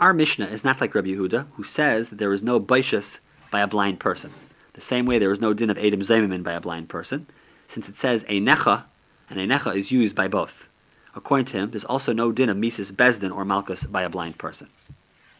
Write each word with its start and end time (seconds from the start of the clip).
Our 0.00 0.14
Mishnah 0.14 0.46
is 0.46 0.64
not 0.64 0.80
like 0.80 0.94
Rabbi 0.94 1.08
Yehuda, 1.08 1.44
who 1.52 1.62
says 1.62 2.08
that 2.08 2.16
there 2.16 2.32
is 2.32 2.42
no 2.42 2.58
baishas 2.58 3.18
by 3.50 3.60
a 3.60 3.66
blind 3.66 4.00
person. 4.00 4.32
The 4.72 4.80
same 4.80 5.04
way 5.04 5.18
there 5.18 5.30
is 5.30 5.42
no 5.42 5.52
din 5.52 5.68
of 5.68 5.76
Adam 5.76 6.00
Zaymimin 6.00 6.42
by 6.42 6.52
a 6.52 6.60
blind 6.60 6.88
person, 6.88 7.26
since 7.68 7.86
it 7.86 7.98
says 7.98 8.24
a 8.26 8.40
necha, 8.40 8.84
and 9.28 9.38
a 9.38 9.46
necha 9.46 9.76
is 9.76 9.92
used 9.92 10.16
by 10.16 10.26
both. 10.26 10.66
According 11.14 11.44
to 11.46 11.58
him, 11.58 11.70
there's 11.70 11.84
also 11.84 12.14
no 12.14 12.32
din 12.32 12.48
of 12.48 12.56
Mises 12.56 12.90
Bezdin 12.90 13.30
or 13.30 13.44
Malchus 13.44 13.84
by 13.84 14.00
a 14.00 14.08
blind 14.08 14.38
person. 14.38 14.70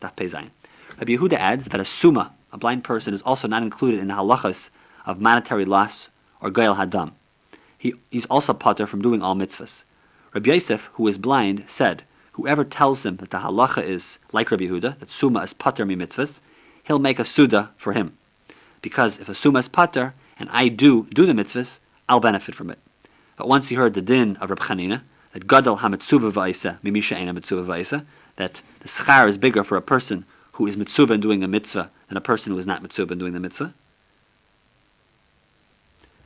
Daf 0.02 0.14
Pezayin. 0.14 0.50
Rabbi 0.98 1.16
Yehuda 1.16 1.38
adds 1.38 1.64
that 1.64 1.80
a 1.80 1.84
summa, 1.86 2.30
a 2.52 2.58
blind 2.58 2.84
person, 2.84 3.14
is 3.14 3.22
also 3.22 3.48
not 3.48 3.62
included 3.62 3.98
in 3.98 4.08
the 4.08 4.14
halachas 4.14 4.68
of 5.06 5.22
monetary 5.22 5.64
loss 5.64 6.08
or 6.42 6.50
goyal 6.50 6.76
hadam. 6.76 7.12
He, 7.78 7.94
he's 8.10 8.26
also 8.26 8.52
potter 8.52 8.86
from 8.86 9.00
doing 9.00 9.22
all 9.22 9.34
mitzvahs. 9.34 9.84
Rabbi 10.34 10.52
Yosef, 10.52 10.90
who 10.92 11.08
is 11.08 11.16
blind, 11.16 11.64
said, 11.66 12.04
Whoever 12.40 12.64
tells 12.64 13.04
him 13.04 13.16
that 13.16 13.28
the 13.28 13.36
halacha 13.36 13.84
is 13.84 14.18
like 14.32 14.50
Rabbi 14.50 14.64
Yehuda, 14.64 14.98
that 14.98 15.10
summa 15.10 15.40
is 15.40 15.52
pater 15.52 15.84
mi 15.84 15.94
mitzvahs, 15.94 16.40
he'll 16.84 16.98
make 16.98 17.18
a 17.18 17.24
suda 17.26 17.68
for 17.76 17.92
him. 17.92 18.16
Because 18.80 19.18
if 19.18 19.28
a 19.28 19.34
summa 19.34 19.58
is 19.58 19.68
pater, 19.68 20.14
and 20.38 20.48
I 20.50 20.68
do 20.68 21.06
do 21.12 21.26
the 21.26 21.34
mitzvahs, 21.34 21.80
I'll 22.08 22.18
benefit 22.18 22.54
from 22.54 22.70
it. 22.70 22.78
But 23.36 23.46
once 23.46 23.68
he 23.68 23.74
heard 23.74 23.92
the 23.92 24.00
din 24.00 24.38
of 24.38 24.48
Rabbi 24.48 24.64
Chanina, 24.64 25.02
that 25.34 25.46
gadol 25.46 25.76
hametzuva 25.76 26.32
va'isa 26.32 26.78
mimisha 26.80 27.14
ena 27.14 27.34
metzuva 27.34 27.66
va'isa, 27.66 28.06
that 28.36 28.62
the 28.80 28.88
schar 28.88 29.28
is 29.28 29.36
bigger 29.36 29.62
for 29.62 29.76
a 29.76 29.82
person 29.82 30.24
who 30.52 30.66
is 30.66 30.76
mitzuva 30.76 31.10
and 31.10 31.22
doing 31.22 31.44
a 31.44 31.48
mitzvah 31.48 31.90
than 32.08 32.16
a 32.16 32.22
person 32.22 32.54
who 32.54 32.58
is 32.58 32.66
not 32.66 32.82
mitzuva 32.82 33.10
and 33.10 33.20
doing 33.20 33.34
the 33.34 33.40
mitzvah. 33.40 33.74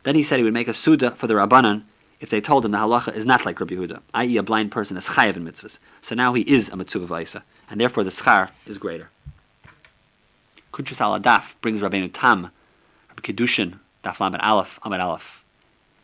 Then 0.05 0.15
he 0.15 0.23
said 0.23 0.39
he 0.39 0.45
would 0.45 0.53
make 0.53 0.69
a 0.69 0.75
suda 0.75 1.11
for 1.11 1.27
the 1.27 1.35
rabbanan 1.35 1.83
if 2.21 2.31
they 2.31 2.41
told 2.41 2.65
him 2.65 2.73
the 2.73 2.79
halacha 2.79 3.15
is 3.15 3.27
not 3.27 3.45
like 3.45 3.61
Rabbi 3.61 3.75
Yehuda, 3.75 4.01
i.e. 4.15 4.37
a 4.37 4.43
blind 4.43 4.71
person 4.71 4.97
is 4.97 5.07
chayav 5.07 5.37
in 5.37 5.45
mitzvahs. 5.45 5.79
So 6.03 6.15
now 6.15 6.33
he 6.33 6.43
is 6.43 6.69
a 6.69 6.73
mitzuva 6.73 7.07
va'isa, 7.07 7.43
and 7.71 7.81
therefore 7.81 8.05
the 8.05 8.11
schar 8.11 8.51
is 8.67 8.79
greater. 8.79 9.11
Kunchus 10.73 11.01
al 11.01 11.19
Adaf 11.19 11.55
brings 11.61 11.83
Rabbeinu 11.83 12.11
Tam, 12.13 12.51
Rabbi 13.11 13.23
Kedushin, 13.23 13.79
Daf 14.03 14.21
Lamed 14.21 14.41
Aleph, 14.41 14.79
Amid 14.83 15.01
Aleph, 15.01 15.45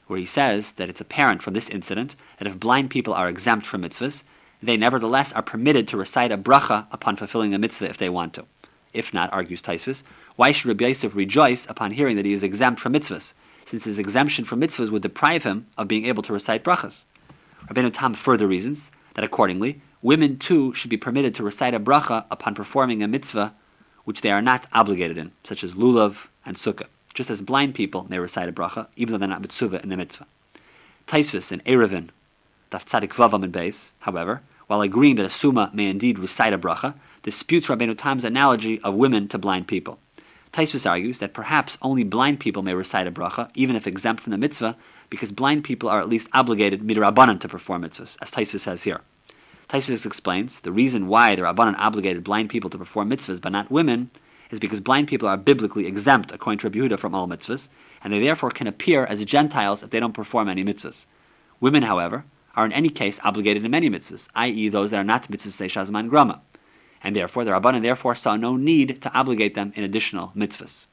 where 0.06 0.18
he 0.18 0.26
says 0.26 0.72
that 0.72 0.88
it's 0.88 1.00
apparent 1.00 1.42
from 1.42 1.54
this 1.54 1.68
incident 1.68 2.16
that 2.38 2.46
if 2.48 2.60
blind 2.60 2.90
people 2.90 3.14
are 3.14 3.28
exempt 3.28 3.66
from 3.66 3.82
mitzvahs, 3.82 4.22
they 4.62 4.76
nevertheless 4.76 5.32
are 5.32 5.42
permitted 5.42 5.88
to 5.88 5.96
recite 5.96 6.32
a 6.32 6.38
bracha 6.38 6.86
upon 6.92 7.16
fulfilling 7.16 7.54
a 7.54 7.58
mitzvah 7.58 7.88
if 7.88 7.98
they 7.98 8.08
want 8.08 8.34
to. 8.34 8.44
If 8.92 9.14
not, 9.14 9.32
argues 9.32 9.62
Tosfos, 9.62 10.02
why 10.36 10.52
should 10.52 10.68
Rabbi 10.68 10.88
Yosef 10.88 11.14
rejoice 11.14 11.66
upon 11.68 11.92
hearing 11.92 12.16
that 12.16 12.24
he 12.24 12.32
is 12.32 12.42
exempt 12.42 12.80
from 12.80 12.92
mitzvahs, 12.92 13.32
since 13.70 13.84
his 13.84 13.98
exemption 13.98 14.44
from 14.44 14.60
mitzvahs 14.60 14.90
would 14.90 15.02
deprive 15.02 15.44
him 15.44 15.66
of 15.78 15.88
being 15.88 16.06
able 16.06 16.22
to 16.24 16.32
recite 16.32 16.64
brachas? 16.64 17.04
Rabbeinu 17.68 17.92
Tam 17.94 18.14
further 18.14 18.46
reasons 18.46 18.90
that 19.14 19.24
accordingly, 19.24 19.80
women 20.02 20.38
too 20.38 20.74
should 20.74 20.90
be 20.90 20.96
permitted 20.96 21.34
to 21.36 21.42
recite 21.42 21.74
a 21.74 21.80
bracha 21.80 22.24
upon 22.30 22.54
performing 22.54 23.02
a 23.02 23.08
mitzvah 23.08 23.54
which 24.04 24.22
they 24.22 24.30
are 24.30 24.42
not 24.42 24.66
obligated 24.72 25.18
in, 25.18 25.30
such 25.44 25.62
as 25.62 25.74
lulav 25.74 26.16
and 26.44 26.56
sukkah 26.56 26.86
just 27.14 27.30
as 27.30 27.42
blind 27.42 27.74
people 27.74 28.06
may 28.08 28.18
recite 28.18 28.48
a 28.48 28.52
bracha, 28.52 28.86
even 28.96 29.12
though 29.12 29.18
they're 29.18 29.28
not 29.28 29.42
mitzvah 29.42 29.82
in 29.82 29.88
the 29.88 29.96
mitzvah. 29.96 30.26
Tosfos 31.06 31.50
and 31.50 31.64
Eruvin, 31.64 32.08
Daf 32.70 32.84
Tzadik 32.84 33.10
Vavam 33.10 33.42
and 33.42 33.52
Beis, 33.52 33.90
however, 33.98 34.40
while 34.68 34.80
agreeing 34.80 35.16
that 35.16 35.26
a 35.26 35.30
summa 35.30 35.70
may 35.74 35.86
indeed 35.86 36.18
recite 36.18 36.52
a 36.52 36.58
bracha, 36.58 36.94
disputes 37.22 37.66
Rabbeinu 37.66 37.98
Tam's 37.98 38.24
analogy 38.24 38.80
of 38.82 38.94
women 38.94 39.26
to 39.28 39.38
blind 39.38 39.66
people. 39.66 39.98
Tosfos 40.52 40.88
argues 40.88 41.20
that 41.20 41.32
perhaps 41.32 41.78
only 41.80 42.02
blind 42.02 42.40
people 42.40 42.62
may 42.62 42.74
recite 42.74 43.06
a 43.06 43.12
bracha, 43.12 43.48
even 43.54 43.76
if 43.76 43.86
exempt 43.86 44.22
from 44.22 44.32
the 44.32 44.38
mitzvah, 44.38 44.76
because 45.08 45.30
blind 45.30 45.62
people 45.62 45.88
are 45.88 46.00
at 46.00 46.08
least 46.08 46.28
obligated 46.32 46.82
midrabanan 46.82 47.38
to 47.38 47.48
perform 47.48 47.82
mitzvahs, 47.82 48.16
as 48.20 48.32
Tosfos 48.32 48.60
says 48.60 48.82
here. 48.82 49.00
Tosfos 49.68 50.04
explains 50.04 50.58
the 50.58 50.72
reason 50.72 51.06
why 51.06 51.36
the 51.36 51.42
Rabbanan 51.42 51.76
obligated 51.78 52.24
blind 52.24 52.50
people 52.50 52.68
to 52.70 52.78
perform 52.78 53.10
mitzvahs 53.10 53.40
but 53.40 53.52
not 53.52 53.70
women 53.70 54.10
is 54.50 54.58
because 54.58 54.80
blind 54.80 55.06
people 55.06 55.28
are 55.28 55.36
biblically 55.36 55.86
exempt, 55.86 56.32
according 56.32 56.58
to 56.58 56.68
Rabbi 56.68 56.96
from 56.96 57.14
all 57.14 57.28
mitzvahs, 57.28 57.68
and 58.02 58.12
they 58.12 58.18
therefore 58.18 58.50
can 58.50 58.66
appear 58.66 59.04
as 59.06 59.24
Gentiles 59.24 59.84
if 59.84 59.90
they 59.90 60.00
don't 60.00 60.12
perform 60.12 60.48
any 60.48 60.64
mitzvahs. 60.64 61.06
Women, 61.60 61.84
however, 61.84 62.24
are 62.56 62.66
in 62.66 62.72
any 62.72 62.88
case 62.88 63.20
obligated 63.22 63.64
in 63.64 63.70
many 63.70 63.88
mitzvahs, 63.88 64.26
i.e., 64.34 64.68
those 64.68 64.90
that 64.90 64.98
are 64.98 65.04
not 65.04 65.30
mitzvahs 65.30 65.52
say 65.52 65.68
shazman 65.68 66.08
grama, 66.08 66.40
and 67.02 67.16
therefore 67.16 67.44
the 67.44 67.50
Rabbanan 67.50 67.82
therefore 67.82 68.14
saw 68.14 68.36
no 68.36 68.56
need 68.56 69.02
to 69.02 69.12
obligate 69.12 69.54
them 69.54 69.72
in 69.76 69.84
additional 69.84 70.32
mitzvahs. 70.36 70.86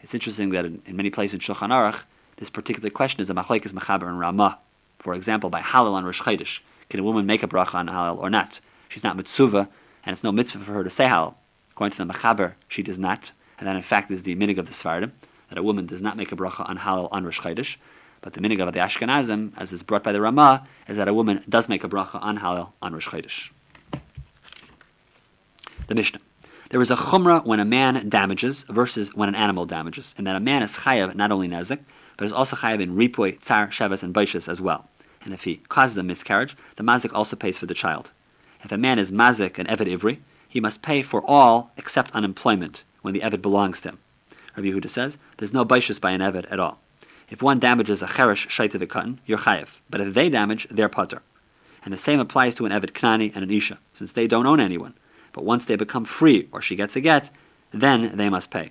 It's 0.00 0.14
interesting 0.14 0.50
that 0.50 0.64
in, 0.64 0.82
in 0.86 0.96
many 0.96 1.10
places 1.10 1.34
in 1.34 1.40
Shulchan 1.40 1.70
Aruch, 1.70 2.00
this 2.36 2.50
particular 2.50 2.90
question 2.90 3.20
is 3.20 3.30
a 3.30 3.34
machlekes 3.34 3.72
mechaber 3.72 4.08
and 4.08 4.18
Ramah. 4.18 4.58
For 4.98 5.14
example, 5.14 5.50
by 5.50 5.60
Hallel 5.60 5.92
on 5.92 6.04
Rosh 6.04 6.20
Chodesh, 6.20 6.58
can 6.90 7.00
a 7.00 7.04
woman 7.04 7.26
make 7.26 7.42
a 7.42 7.48
bracha 7.48 7.74
on 7.74 7.88
Hallel 7.88 8.18
or 8.18 8.30
not? 8.30 8.60
She's 8.88 9.04
not 9.04 9.16
mitzvah, 9.16 9.68
and 10.04 10.12
it's 10.12 10.24
no 10.24 10.32
mitzvah 10.32 10.64
for 10.64 10.72
her 10.72 10.84
to 10.84 10.90
say 10.90 11.04
Hallel. 11.04 11.34
According 11.72 11.96
to 11.96 12.04
the 12.04 12.12
Mechaber, 12.12 12.52
she 12.68 12.82
does 12.82 12.98
not, 12.98 13.30
and 13.58 13.66
that 13.66 13.76
in 13.76 13.82
fact 13.82 14.10
is 14.10 14.22
the 14.22 14.36
minig 14.36 14.58
of 14.58 14.66
the 14.66 14.72
Sefardim, 14.72 15.10
that 15.48 15.58
a 15.58 15.62
woman 15.62 15.86
does 15.86 16.02
not 16.02 16.16
make 16.16 16.32
a 16.32 16.36
bracha 16.36 16.68
on 16.68 16.76
hallel 16.78 17.08
on 17.12 17.24
Rosh 17.24 17.40
Chodesh, 17.40 17.76
but 18.20 18.32
the 18.32 18.40
minig 18.40 18.60
of 18.60 18.72
the 18.72 18.80
Ashkenazim, 18.80 19.52
as 19.56 19.72
is 19.72 19.82
brought 19.82 20.02
by 20.02 20.12
the 20.12 20.20
Ramah, 20.20 20.66
is 20.88 20.96
that 20.96 21.08
a 21.08 21.14
woman 21.14 21.44
does 21.48 21.68
make 21.68 21.84
a 21.84 21.88
bracha 21.88 22.22
on 22.22 22.38
hallel 22.38 22.72
on 22.82 22.92
Rosh 22.92 23.08
Chodesh. 23.08 23.50
The 25.86 25.94
Mishnah. 25.94 26.20
There 26.70 26.80
is 26.80 26.90
a 26.90 26.96
chumrah 26.96 27.44
when 27.44 27.60
a 27.60 27.64
man 27.66 28.08
damages 28.08 28.64
versus 28.70 29.14
when 29.14 29.28
an 29.28 29.34
animal 29.34 29.66
damages, 29.66 30.14
and 30.16 30.26
that 30.26 30.34
a 30.34 30.40
man 30.40 30.62
is 30.62 30.72
chayav 30.72 31.14
not 31.14 31.30
only 31.30 31.46
nezik, 31.46 31.80
but 32.16 32.24
is 32.24 32.32
also 32.32 32.56
chayav 32.56 32.80
in 32.80 32.96
ripoy, 32.96 33.38
tsar, 33.38 33.68
shavas, 33.68 34.02
and 34.02 34.14
baishas 34.14 34.48
as 34.48 34.62
well. 34.62 34.88
And 35.24 35.34
if 35.34 35.44
he 35.44 35.56
causes 35.68 35.98
a 35.98 36.02
miscarriage, 36.02 36.56
the 36.76 36.82
mazik 36.82 37.12
also 37.12 37.36
pays 37.36 37.58
for 37.58 37.66
the 37.66 37.74
child. 37.74 38.10
If 38.62 38.72
a 38.72 38.78
man 38.78 38.98
is 38.98 39.12
mazik 39.12 39.58
and 39.58 39.68
evet 39.68 39.86
ivri, 39.86 40.20
he 40.48 40.58
must 40.58 40.80
pay 40.80 41.02
for 41.02 41.22
all 41.28 41.70
except 41.76 42.12
unemployment 42.12 42.82
when 43.02 43.12
the 43.12 43.20
Evet 43.20 43.42
belongs 43.42 43.82
to 43.82 43.90
him. 43.90 43.98
Rabbi 44.56 44.68
Yehuda 44.68 44.88
says 44.88 45.18
there's 45.36 45.52
no 45.52 45.66
baishas 45.66 46.00
by 46.00 46.12
an 46.12 46.22
Evet 46.22 46.46
at 46.50 46.60
all. 46.60 46.80
If 47.28 47.42
one 47.42 47.58
damages 47.58 48.00
a 48.00 48.06
cheresh 48.06 48.48
shaita 48.48 48.78
the 48.78 48.86
cotton, 48.86 49.20
you're 49.26 49.36
chayev. 49.36 49.68
But 49.90 50.00
if 50.00 50.14
they 50.14 50.30
damage, 50.30 50.66
they're 50.70 50.88
putter. 50.88 51.20
And 51.84 51.92
the 51.92 51.98
same 51.98 52.20
applies 52.20 52.54
to 52.54 52.64
an 52.64 52.72
Evet 52.72 52.94
knani 52.94 53.32
and 53.34 53.44
an 53.44 53.50
isha, 53.50 53.78
since 53.94 54.12
they 54.12 54.26
don't 54.26 54.46
own 54.46 54.60
anyone. 54.60 54.94
But 55.34 55.44
once 55.44 55.64
they 55.64 55.76
become 55.76 56.04
free 56.04 56.48
or 56.52 56.62
she 56.62 56.76
gets 56.76 56.96
a 56.96 57.00
get, 57.00 57.28
then 57.72 58.16
they 58.16 58.30
must 58.30 58.50
pay. 58.50 58.70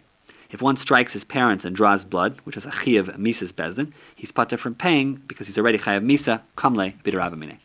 If 0.50 0.62
one 0.62 0.78
strikes 0.78 1.12
his 1.12 1.25
parents 1.25 1.66
and 1.66 1.75
draws 1.75 2.06
blood, 2.06 2.40
which 2.46 2.56
is 2.56 2.66
a 2.66 2.69
chiyav 2.69 3.18
misas 3.18 3.51
bezdin, 3.51 3.91
he's 4.16 4.31
putter 4.31 4.56
from 4.56 4.74
paying 4.74 5.16
because 5.28 5.47
he's 5.47 5.57
already 5.57 5.78
chayav 5.78 6.06
misa 6.06 6.41
kamle 6.56 6.94
b'deravamine. 7.03 7.57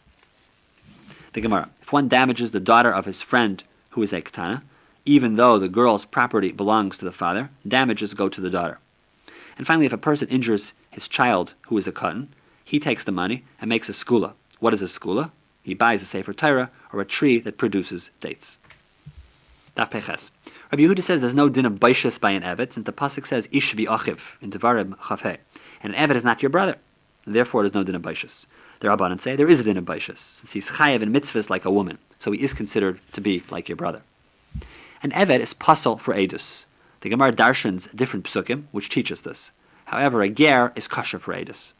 The 1.32 1.40
Gemara. 1.40 1.70
If 1.80 1.92
one 1.92 2.08
damages 2.08 2.50
the 2.50 2.60
daughter 2.60 2.90
of 2.90 3.04
his 3.04 3.22
friend 3.22 3.62
who 3.90 4.02
is 4.02 4.12
a 4.12 4.20
katana, 4.20 4.64
even 5.04 5.36
though 5.36 5.60
the 5.60 5.68
girl's 5.68 6.04
property 6.04 6.50
belongs 6.50 6.98
to 6.98 7.04
the 7.04 7.12
father, 7.12 7.50
damages 7.68 8.14
go 8.14 8.28
to 8.28 8.40
the 8.40 8.50
daughter. 8.50 8.78
And 9.58 9.66
finally, 9.66 9.86
if 9.86 9.92
a 9.92 9.98
person 9.98 10.26
injures 10.28 10.72
his 10.90 11.06
child, 11.06 11.54
who 11.62 11.78
is 11.78 11.86
a 11.86 11.92
katan, 11.92 12.26
he 12.64 12.80
takes 12.80 13.04
the 13.04 13.12
money 13.12 13.44
and 13.60 13.68
makes 13.68 13.88
a 13.88 13.92
skula. 13.92 14.32
What 14.58 14.74
is 14.74 14.82
a 14.82 14.86
skula? 14.86 15.30
He 15.62 15.74
buys 15.74 16.02
a 16.02 16.06
sefer 16.06 16.32
Torah 16.32 16.70
or 16.92 17.00
a 17.00 17.04
tree 17.04 17.38
that 17.40 17.58
produces 17.58 18.10
dates. 18.20 18.56
Dapeches. 19.78 20.30
Rabbi 20.72 20.82
Yehuda 20.82 21.02
says 21.02 21.20
there's 21.20 21.34
no 21.34 21.48
din 21.48 21.64
of 21.64 21.74
baishas 21.74 22.18
by 22.20 22.32
an 22.32 22.42
evet, 22.42 22.72
since 22.72 22.84
the 22.84 22.92
pasuk 22.92 23.26
says 23.26 23.48
ish 23.52 23.74
achiv 23.74 24.18
in 24.42 24.50
Devarim 24.50 24.96
chafeh, 24.96 25.38
and 25.82 25.94
an 25.94 26.10
evet 26.10 26.16
is 26.16 26.24
not 26.24 26.42
your 26.42 26.50
brother, 26.50 26.76
and 27.24 27.34
therefore 27.34 27.62
there's 27.62 27.74
no 27.74 27.84
din 27.84 27.94
of 27.94 28.02
baishas. 28.02 28.46
The 28.80 28.88
Rabbanan 28.88 29.20
say 29.20 29.36
there 29.36 29.48
is 29.48 29.60
a 29.60 29.64
din 29.64 29.76
of 29.76 29.84
baishas, 29.84 30.18
since 30.18 30.52
he's 30.52 30.68
chayav 30.68 31.02
in 31.02 31.12
mitzvahs 31.12 31.48
like 31.48 31.64
a 31.64 31.70
woman 31.70 31.98
so 32.20 32.32
he 32.32 32.42
is 32.42 32.52
considered 32.52 32.98
to 33.12 33.20
be 33.20 33.44
like 33.50 33.68
your 33.68 33.76
brother. 33.76 34.02
An 35.02 35.12
Eved 35.12 35.38
is 35.38 35.54
puzzle 35.54 35.98
for 35.98 36.14
Edus. 36.14 36.64
The 37.00 37.08
Gemara 37.08 37.32
darshans 37.32 37.86
different 37.94 38.24
psukim, 38.24 38.64
which 38.72 38.90
teach 38.90 39.12
us 39.12 39.20
this. 39.20 39.52
However, 39.84 40.22
a 40.22 40.28
ger 40.28 40.72
is 40.74 40.88
kosher 40.88 41.20
for 41.20 41.32
Edus. 41.32 41.74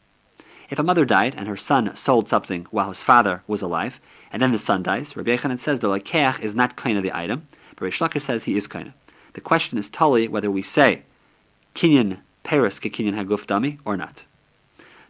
If 0.69 0.79
a 0.79 0.83
mother 0.83 1.03
died 1.03 1.35
and 1.35 1.47
her 1.47 1.57
son 1.57 1.93
sold 1.95 2.29
something 2.29 2.67
while 2.71 2.87
his 2.87 3.03
father 3.03 3.43
was 3.47 3.61
alive, 3.61 3.99
and 4.31 4.41
then 4.41 4.53
the 4.53 4.59
son 4.59 4.81
dies, 4.81 5.17
Rabbi 5.17 5.35
Yochanan 5.35 5.59
says 5.59 5.79
the 5.79 5.89
lekeach 5.89 6.39
is 6.39 6.55
not 6.55 6.77
kind 6.77 6.95
of 6.95 7.03
the 7.03 7.13
item, 7.13 7.47
but 7.79 7.85
Reish 7.85 7.99
Lakish 8.05 8.23
says 8.23 8.43
he 8.43 8.57
is 8.57 8.67
kind. 8.67 8.91
The 9.33 9.41
question 9.41 9.77
is 9.77 9.89
totally 9.89 10.27
whether 10.27 10.51
we 10.51 10.61
say 10.61 11.01
kinyan 11.75 12.17
peris 12.43 12.79
ke 12.79 12.91
kinyan 12.91 13.15
haguf 13.15 13.45
dami 13.45 13.79
or 13.85 13.95
not. 13.95 14.23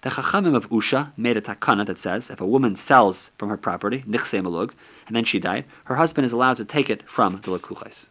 The 0.02 0.10
Chachamim 0.12 0.56
of 0.56 0.70
Usha 0.70 1.12
made 1.18 1.36
a 1.36 1.42
takana 1.42 1.86
that 1.88 2.00
says 2.00 2.30
if 2.30 2.40
a 2.40 2.46
woman 2.46 2.76
sells 2.76 3.32
from 3.38 3.50
her 3.50 3.58
property, 3.58 4.04
nichse 4.08 4.40
malug, 4.42 4.72
and 5.08 5.16
then 5.16 5.26
she 5.26 5.40
died, 5.40 5.66
her 5.86 5.96
husband 5.96 6.26
is 6.26 6.32
allowed 6.32 6.58
to 6.58 6.66
take 6.66 6.90
it 6.90 7.10
from 7.10 7.42
the 7.44 7.58
lakuches. 7.58 8.08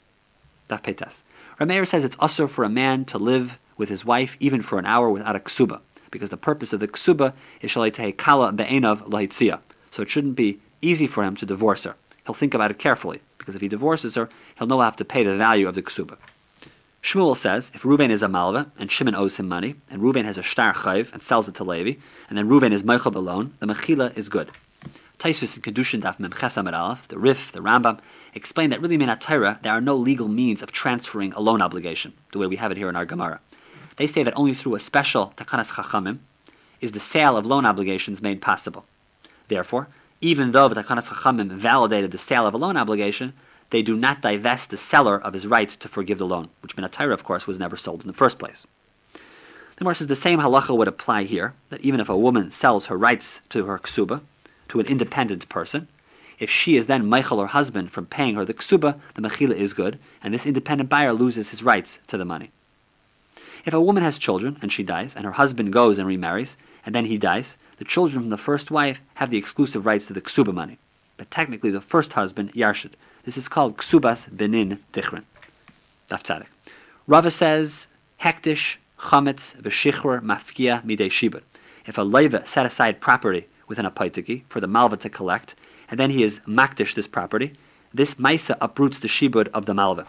Daf 0.68 0.82
petas. 0.82 1.22
Rameir 1.60 1.86
says 1.86 2.04
it's 2.04 2.16
also 2.18 2.46
for 2.46 2.64
a 2.64 2.68
man 2.68 3.04
to 3.06 3.18
live 3.18 3.58
with 3.76 3.88
his 3.88 4.04
wife 4.04 4.36
even 4.40 4.60
for 4.60 4.78
an 4.78 4.86
hour 4.86 5.08
without 5.08 5.36
a 5.36 5.40
ksuba, 5.40 5.80
because 6.10 6.30
the 6.30 6.36
purpose 6.36 6.72
of 6.72 6.80
the 6.80 6.88
ksuba 6.88 7.32
is 7.62 7.70
shalitei 7.70 8.16
kala 8.16 8.52
be'enav 8.52 9.08
lahitzia. 9.08 9.60
So 9.92 10.02
it 10.02 10.10
shouldn't 10.10 10.34
be 10.34 10.58
easy 10.82 11.06
for 11.06 11.22
him 11.22 11.36
to 11.36 11.46
divorce 11.46 11.84
her. 11.84 11.94
He'll 12.28 12.34
think 12.34 12.52
about 12.52 12.70
it 12.70 12.78
carefully, 12.78 13.22
because 13.38 13.54
if 13.54 13.62
he 13.62 13.68
divorces 13.68 14.14
her, 14.16 14.28
he'll 14.58 14.66
know 14.66 14.82
have 14.82 14.96
to 14.96 15.04
pay 15.06 15.22
the 15.24 15.38
value 15.38 15.66
of 15.66 15.74
the 15.74 15.80
ksuba. 15.80 16.18
Shmuel 17.02 17.34
says 17.34 17.72
if 17.74 17.86
Reuben 17.86 18.10
is 18.10 18.20
a 18.22 18.28
malva 18.28 18.70
and 18.78 18.92
Shimon 18.92 19.14
owes 19.14 19.38
him 19.38 19.48
money, 19.48 19.76
and 19.90 20.02
Reuben 20.02 20.26
has 20.26 20.36
a 20.36 20.42
shtar 20.42 20.74
chayv 20.74 21.10
and 21.14 21.22
sells 21.22 21.48
it 21.48 21.54
to 21.54 21.64
Levi, 21.64 21.98
and 22.28 22.36
then 22.36 22.46
Reuben 22.46 22.74
is 22.74 22.82
meichel 22.82 23.14
alone, 23.14 23.54
the 23.60 23.66
mechila 23.66 24.14
is 24.14 24.28
good. 24.28 24.50
Tosfos 25.18 25.54
and 25.54 25.64
Kedushin 25.64 26.02
Daf 26.02 26.18
Mem 26.18 26.32
Chesam 26.32 26.70
Aleph, 26.70 27.08
the 27.08 27.18
Rif, 27.18 27.50
the 27.52 27.60
Rambam, 27.60 27.98
explain 28.34 28.68
that 28.68 28.82
really 28.82 29.02
in 29.02 29.18
Torah 29.20 29.58
there 29.62 29.72
are 29.72 29.80
no 29.80 29.96
legal 29.96 30.28
means 30.28 30.60
of 30.60 30.70
transferring 30.70 31.32
a 31.32 31.40
loan 31.40 31.62
obligation, 31.62 32.12
the 32.32 32.38
way 32.38 32.46
we 32.46 32.56
have 32.56 32.70
it 32.70 32.76
here 32.76 32.90
in 32.90 32.96
our 32.96 33.06
Gemara. 33.06 33.40
They 33.96 34.06
say 34.06 34.22
that 34.24 34.36
only 34.36 34.52
through 34.52 34.74
a 34.74 34.80
special 34.80 35.32
Takanas 35.38 35.70
Chachamim 35.70 36.18
is 36.82 36.92
the 36.92 37.00
sale 37.00 37.38
of 37.38 37.46
loan 37.46 37.64
obligations 37.64 38.20
made 38.20 38.42
possible. 38.42 38.84
Therefore, 39.48 39.88
even 40.20 40.52
though 40.52 40.68
the 40.68 40.82
Takanas 40.82 41.06
Chachamim 41.06 41.50
validated 41.50 42.10
the 42.10 42.18
sale 42.18 42.46
of 42.46 42.54
a 42.54 42.58
loan 42.58 42.76
obligation, 42.76 43.32
they 43.70 43.82
do 43.82 43.96
not 43.96 44.22
divest 44.22 44.70
the 44.70 44.76
seller 44.76 45.20
of 45.20 45.32
his 45.32 45.46
right 45.46 45.68
to 45.68 45.88
forgive 45.88 46.18
the 46.18 46.26
loan, 46.26 46.48
which 46.60 46.74
Torah, 46.90 47.14
of 47.14 47.24
course, 47.24 47.46
was 47.46 47.58
never 47.58 47.76
sold 47.76 48.00
in 48.00 48.06
the 48.06 48.12
first 48.12 48.38
place. 48.38 48.66
The 49.12 49.84
Gemara 49.84 49.94
says 49.94 50.06
the 50.08 50.16
same 50.16 50.40
halacha 50.40 50.76
would 50.76 50.88
apply 50.88 51.24
here, 51.24 51.54
that 51.70 51.82
even 51.82 52.00
if 52.00 52.08
a 52.08 52.16
woman 52.16 52.50
sells 52.50 52.86
her 52.86 52.98
rights 52.98 53.40
to 53.50 53.66
her 53.66 53.78
ksuba, 53.78 54.20
to 54.68 54.80
an 54.80 54.86
independent 54.86 55.48
person. 55.48 55.86
If 56.38 56.50
she 56.50 56.76
is 56.76 56.86
then 56.86 57.06
Michael, 57.06 57.40
her 57.40 57.46
husband, 57.46 57.92
from 57.92 58.06
paying 58.06 58.34
her 58.34 58.44
the 58.44 58.54
ksuba, 58.54 58.98
the 59.14 59.22
mechila 59.22 59.54
is 59.54 59.72
good, 59.72 59.98
and 60.22 60.34
this 60.34 60.46
independent 60.46 60.90
buyer 60.90 61.12
loses 61.12 61.48
his 61.48 61.62
rights 61.62 61.98
to 62.08 62.16
the 62.16 62.24
money. 62.24 62.50
If 63.64 63.74
a 63.74 63.80
woman 63.80 64.02
has 64.02 64.18
children 64.18 64.58
and 64.62 64.72
she 64.72 64.82
dies, 64.82 65.14
and 65.14 65.24
her 65.24 65.32
husband 65.32 65.72
goes 65.72 65.98
and 65.98 66.06
remarries, 66.06 66.56
and 66.84 66.94
then 66.94 67.04
he 67.04 67.18
dies, 67.18 67.54
the 67.78 67.84
children 67.84 68.22
from 68.22 68.28
the 68.28 68.36
first 68.36 68.70
wife 68.70 69.00
have 69.14 69.30
the 69.30 69.38
exclusive 69.38 69.86
rights 69.86 70.06
to 70.06 70.12
the 70.12 70.20
ksuba 70.20 70.52
money. 70.52 70.78
But 71.16 71.30
technically, 71.30 71.70
the 71.70 71.80
first 71.80 72.12
husband, 72.12 72.52
Yarshid. 72.52 72.92
This 73.24 73.36
is 73.36 73.48
called 73.48 73.76
ksubas 73.76 74.26
benin 74.36 74.78
tichrin. 74.92 75.24
Daf 76.08 76.44
Rava 77.06 77.30
says, 77.30 77.86
hektish, 78.20 78.76
chametz, 78.98 79.54
v'shichur, 79.62 80.20
mafkia, 80.22 80.84
midei 80.84 81.10
shibud. 81.10 81.42
If 81.86 81.98
a 81.98 82.02
leiva 82.02 82.46
set 82.46 82.66
aside 82.66 83.00
property 83.00 83.46
within 83.66 83.86
a 83.86 83.90
paitiki 83.90 84.42
for 84.48 84.60
the 84.60 84.66
malva 84.66 84.96
to 84.98 85.08
collect, 85.08 85.54
and 85.90 85.98
then 85.98 86.10
he 86.10 86.22
is 86.22 86.40
makdish 86.46 86.94
this 86.94 87.06
property, 87.06 87.54
this 87.94 88.14
maisa 88.14 88.56
uproots 88.60 89.00
the 89.00 89.08
shibud 89.08 89.48
of 89.48 89.66
the 89.66 89.74
malva. 89.74 90.06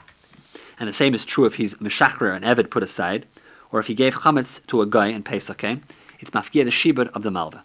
And 0.80 0.88
the 0.88 0.94
same 0.94 1.14
is 1.14 1.26
true 1.26 1.46
if 1.46 1.56
he's 1.56 1.74
meshachrer 1.76 2.36
and 2.36 2.46
evid 2.46 2.70
put 2.70 2.84
aside, 2.84 3.26
or 3.72 3.80
if 3.80 3.88
he 3.88 3.94
gave 3.94 4.14
chametz 4.14 4.60
to 4.68 4.82
a 4.82 4.86
guy 4.86 5.08
in 5.08 5.24
Pesach 5.24 5.58
came, 5.58 5.84
it's 6.20 6.32
mafkia 6.32 6.64
the 6.66 6.72
shibud 6.72 7.10
of 7.14 7.24
the 7.24 7.32
malva. 7.32 7.64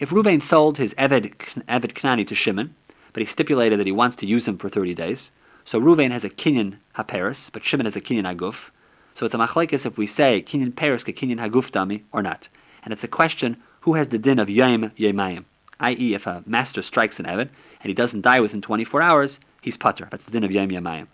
If 0.00 0.10
Ruvain 0.10 0.42
sold 0.42 0.78
his 0.78 0.94
Eved, 0.94 1.34
Eved 1.68 1.92
Knani 1.92 2.26
to 2.26 2.34
Shimon, 2.34 2.74
but 3.12 3.20
he 3.20 3.26
stipulated 3.26 3.78
that 3.80 3.86
he 3.86 3.92
wants 3.92 4.16
to 4.16 4.26
use 4.26 4.46
him 4.46 4.58
for 4.58 4.68
30 4.68 4.94
days, 4.94 5.30
so 5.64 5.80
Ruvain 5.80 6.10
has 6.12 6.24
a 6.24 6.30
kinyan 6.30 6.76
haperis, 6.96 7.50
but 7.52 7.64
Shimon 7.64 7.86
has 7.86 7.96
a 7.96 8.00
kinyan 8.00 8.24
haguf. 8.24 8.70
So 9.14 9.26
it's 9.26 9.34
a 9.34 9.38
machlekes 9.38 9.84
if 9.84 9.98
we 9.98 10.06
say 10.06 10.42
kinyan 10.46 10.72
peris 10.72 11.02
ke 11.02 11.14
kinyan 11.14 11.38
haguf 11.38 11.70
dami 11.70 12.02
or 12.12 12.22
not. 12.22 12.48
And 12.84 12.92
it's 12.92 13.04
a 13.04 13.08
question 13.08 13.56
who 13.80 13.94
has 13.94 14.08
the 14.08 14.18
din 14.18 14.38
of 14.38 14.48
yaim 14.48 14.90
Yemayim? 14.96 15.44
I.e., 15.80 16.14
if 16.14 16.26
a 16.26 16.42
master 16.46 16.82
strikes 16.82 17.20
an 17.20 17.26
Eved 17.26 17.48
and 17.80 17.84
he 17.84 17.94
doesn't 17.94 18.22
die 18.22 18.40
within 18.40 18.62
24 18.62 19.02
hours, 19.02 19.38
he's 19.60 19.76
putter. 19.76 20.08
That's 20.10 20.24
the 20.24 20.30
din 20.30 20.44
of 20.44 20.50
Yom 20.50 20.70
Yemayim. 20.70 21.06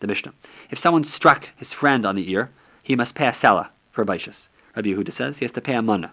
The 0.00 0.06
Mishnah. 0.06 0.32
If 0.70 0.78
someone 0.78 1.04
struck 1.04 1.48
his 1.56 1.72
friend 1.72 2.04
on 2.04 2.16
the 2.16 2.30
ear, 2.30 2.50
he 2.82 2.96
must 2.96 3.14
pay 3.14 3.26
a 3.26 3.32
sela 3.32 3.68
for 3.92 4.04
baishas. 4.04 4.48
Rabbi 4.76 4.88
Yehuda 4.88 5.12
says 5.12 5.38
he 5.38 5.44
has 5.44 5.52
to 5.52 5.60
pay 5.60 5.74
a 5.74 5.82
mana. 5.82 6.12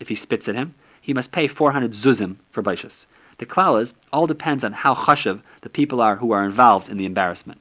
If 0.00 0.08
he 0.08 0.14
spits 0.14 0.48
at 0.48 0.54
him, 0.54 0.74
he 1.00 1.12
must 1.12 1.32
pay 1.32 1.48
400 1.48 1.92
zuzim 1.92 2.36
for 2.50 2.62
baishas. 2.62 3.06
The 3.38 3.46
klal 3.46 3.80
is, 3.80 3.94
all 4.12 4.26
depends 4.26 4.64
on 4.64 4.72
how 4.72 4.94
chashav 4.94 5.40
the 5.60 5.68
people 5.68 6.00
are 6.00 6.16
who 6.16 6.32
are 6.32 6.44
involved 6.44 6.88
in 6.88 6.96
the 6.96 7.06
embarrassment. 7.06 7.60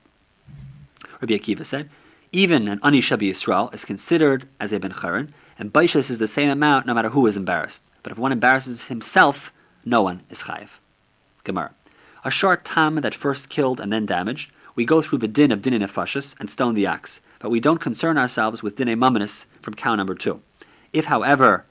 Rabbi 1.21 1.33
Akiva 1.33 1.65
said, 1.65 1.89
even 2.31 2.67
an 2.67 2.79
ani 2.83 3.01
shabi 3.01 3.29
Yisrael 3.29 3.73
is 3.73 3.85
considered 3.85 4.47
as 4.59 4.71
a 4.71 4.79
ben 4.79 4.94
charon, 5.01 5.33
and 5.57 5.71
baishas 5.71 6.09
is 6.09 6.17
the 6.17 6.27
same 6.27 6.50
amount 6.50 6.85
no 6.85 6.93
matter 6.93 7.09
who 7.09 7.25
is 7.25 7.38
embarrassed. 7.38 7.81
But 8.03 8.11
if 8.11 8.17
one 8.17 8.31
embarrasses 8.31 8.85
himself, 8.85 9.51
no 9.85 10.01
one 10.01 10.21
is 10.29 10.43
chayiv. 10.43 10.69
Gemara. 11.43 11.71
A 12.25 12.31
short 12.31 12.65
tam 12.65 12.95
that 12.95 13.15
first 13.15 13.50
killed 13.50 13.79
and 13.79 13.93
then 13.93 14.05
damaged, 14.05 14.51
we 14.75 14.85
go 14.85 15.01
through 15.01 15.19
the 15.19 15.27
din 15.27 15.51
of 15.51 15.61
din 15.61 15.73
nefashis 15.73 16.35
and 16.39 16.51
stone 16.51 16.75
the 16.75 16.85
axe, 16.85 17.19
but 17.39 17.51
we 17.51 17.60
don't 17.60 17.80
concern 17.80 18.18
ourselves 18.18 18.63
with 18.63 18.75
din 18.75 18.88
mumminus 19.00 19.45
from 19.62 19.74
cow 19.74 19.95
number 19.95 20.16
two. 20.16 20.42
If, 20.94 21.06
however, 21.06 21.66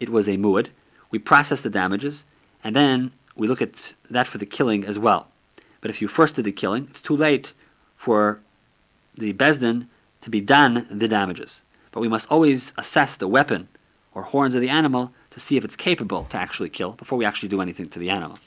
it 0.00 0.08
was 0.08 0.28
a 0.28 0.36
mu'ud, 0.36 0.68
we 1.10 1.18
process 1.18 1.62
the 1.62 1.70
damages, 1.70 2.24
and 2.64 2.74
then 2.74 3.12
we 3.36 3.46
look 3.46 3.62
at 3.62 3.92
that 4.10 4.26
for 4.28 4.38
the 4.38 4.46
killing 4.46 4.84
as 4.84 4.98
well. 4.98 5.28
But 5.80 5.90
if 5.90 6.00
you 6.00 6.08
first 6.08 6.36
did 6.36 6.44
the 6.44 6.52
killing, 6.52 6.88
it's 6.90 7.02
too 7.02 7.16
late 7.16 7.52
for 7.96 8.40
the 9.18 9.32
bezdin 9.32 9.86
to 10.22 10.30
be 10.30 10.40
done 10.40 10.86
the 10.90 11.08
damages 11.08 11.62
but 11.92 12.00
we 12.00 12.08
must 12.08 12.26
always 12.30 12.72
assess 12.78 13.16
the 13.16 13.28
weapon 13.28 13.68
or 14.14 14.22
horns 14.22 14.54
of 14.54 14.60
the 14.60 14.68
animal 14.68 15.12
to 15.30 15.40
see 15.40 15.56
if 15.56 15.64
it's 15.64 15.76
capable 15.76 16.24
to 16.24 16.36
actually 16.36 16.68
kill 16.68 16.92
before 16.92 17.18
we 17.18 17.24
actually 17.24 17.48
do 17.48 17.60
anything 17.60 17.88
to 17.90 17.98
the 17.98 18.10
animal. 18.10 18.38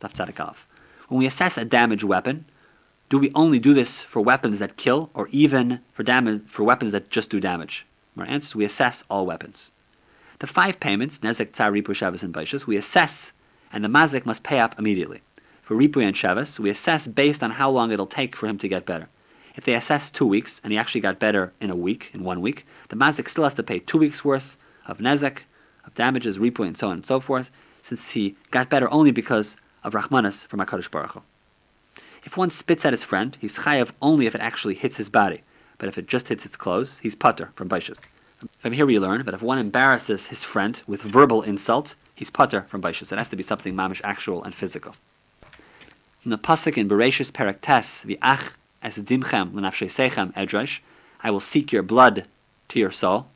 When 0.00 1.18
we 1.18 1.26
assess 1.26 1.58
a 1.58 1.64
damaged 1.64 2.04
weapon, 2.04 2.44
do 3.10 3.18
we 3.18 3.32
only 3.34 3.58
do 3.58 3.74
this 3.74 3.98
for 3.98 4.20
weapons 4.20 4.60
that 4.60 4.76
kill 4.76 5.10
or 5.14 5.26
even 5.32 5.80
for 5.92 6.04
damage 6.04 6.42
for 6.46 6.62
weapons 6.62 6.92
that 6.92 7.10
just 7.10 7.28
do 7.28 7.40
damage? 7.40 7.84
Our 8.16 8.24
answer 8.24 8.46
is 8.46 8.54
we 8.54 8.64
assess 8.64 9.02
all 9.10 9.26
weapons. 9.26 9.72
The 10.38 10.46
five 10.46 10.78
payments, 10.78 11.18
Nezek, 11.18 11.52
Tsar, 11.52 11.72
Ripu, 11.72 11.92
Shabbos, 11.92 12.22
and 12.22 12.32
Baishas, 12.32 12.68
we 12.68 12.76
assess, 12.76 13.32
and 13.72 13.82
the 13.82 13.88
Mazik 13.88 14.24
must 14.24 14.44
pay 14.44 14.60
up 14.60 14.78
immediately. 14.78 15.22
For 15.62 15.74
Ripu 15.74 16.06
and 16.06 16.16
Shabbos, 16.16 16.60
we 16.60 16.70
assess 16.70 17.08
based 17.08 17.42
on 17.42 17.50
how 17.50 17.68
long 17.68 17.90
it'll 17.90 18.06
take 18.06 18.36
for 18.36 18.46
him 18.46 18.58
to 18.58 18.68
get 18.68 18.86
better. 18.86 19.08
If 19.56 19.64
they 19.64 19.74
assess 19.74 20.08
two 20.08 20.26
weeks 20.26 20.60
and 20.62 20.72
he 20.72 20.78
actually 20.78 21.00
got 21.00 21.18
better 21.18 21.52
in 21.60 21.70
a 21.70 21.76
week, 21.76 22.10
in 22.14 22.22
one 22.22 22.40
week, 22.40 22.64
the 22.90 22.96
mazik 22.96 23.28
still 23.28 23.44
has 23.44 23.54
to 23.54 23.64
pay 23.64 23.80
two 23.80 23.98
weeks 23.98 24.24
worth 24.24 24.56
of 24.86 24.98
nezek, 24.98 25.38
of 25.84 25.94
damages, 25.96 26.38
ripu, 26.38 26.64
and 26.64 26.78
so 26.78 26.86
on 26.86 26.98
and 26.98 27.06
so 27.06 27.18
forth, 27.18 27.50
since 27.82 28.08
he 28.10 28.36
got 28.52 28.70
better 28.70 28.88
only 28.92 29.10
because 29.10 29.56
of 29.82 29.94
Rahmanas 29.94 30.44
from 30.44 30.60
HaKadosh 30.60 30.92
Baruch 30.92 31.12
Hu. 31.12 31.22
If 32.22 32.36
one 32.36 32.50
spits 32.50 32.84
at 32.84 32.92
his 32.92 33.02
friend, 33.02 33.36
he's 33.40 33.58
chayav 33.58 33.90
only 34.02 34.26
if 34.26 34.34
it 34.34 34.42
actually 34.42 34.74
hits 34.74 34.96
his 34.96 35.08
body, 35.08 35.42
but 35.78 35.88
if 35.88 35.96
it 35.96 36.06
just 36.06 36.28
hits 36.28 36.42
his 36.42 36.54
clothes, 36.54 36.98
he's 37.02 37.14
putter 37.14 37.50
from 37.54 37.68
baishas. 37.68 37.96
From 38.58 38.72
here 38.72 38.84
we 38.84 38.98
learn 38.98 39.24
that 39.24 39.34
if 39.34 39.40
one 39.40 39.58
embarrasses 39.58 40.26
his 40.26 40.44
friend 40.44 40.80
with 40.86 41.00
verbal 41.00 41.42
insult, 41.42 41.94
he's 42.14 42.30
putter 42.30 42.66
from 42.68 42.82
baishas. 42.82 43.10
It 43.10 43.18
has 43.18 43.30
to 43.30 43.36
be 43.36 43.42
something 43.42 43.74
mamish 43.74 44.02
actual 44.04 44.44
and 44.44 44.54
physical. 44.54 44.94
In 46.22 46.30
the 46.30 46.36
pasuk 46.36 46.76
in 46.76 46.90
Bereshis 46.90 47.32
the 48.04 48.18
ach 48.22 48.52
as 48.82 48.98
dimchem 48.98 49.54
l'nafshesechem 49.54 50.34
edrash, 50.34 50.80
I 51.22 51.30
will 51.30 51.40
seek 51.40 51.72
your 51.72 51.82
blood 51.82 52.26
to 52.68 52.78
your 52.78 52.90
soul. 52.90 53.28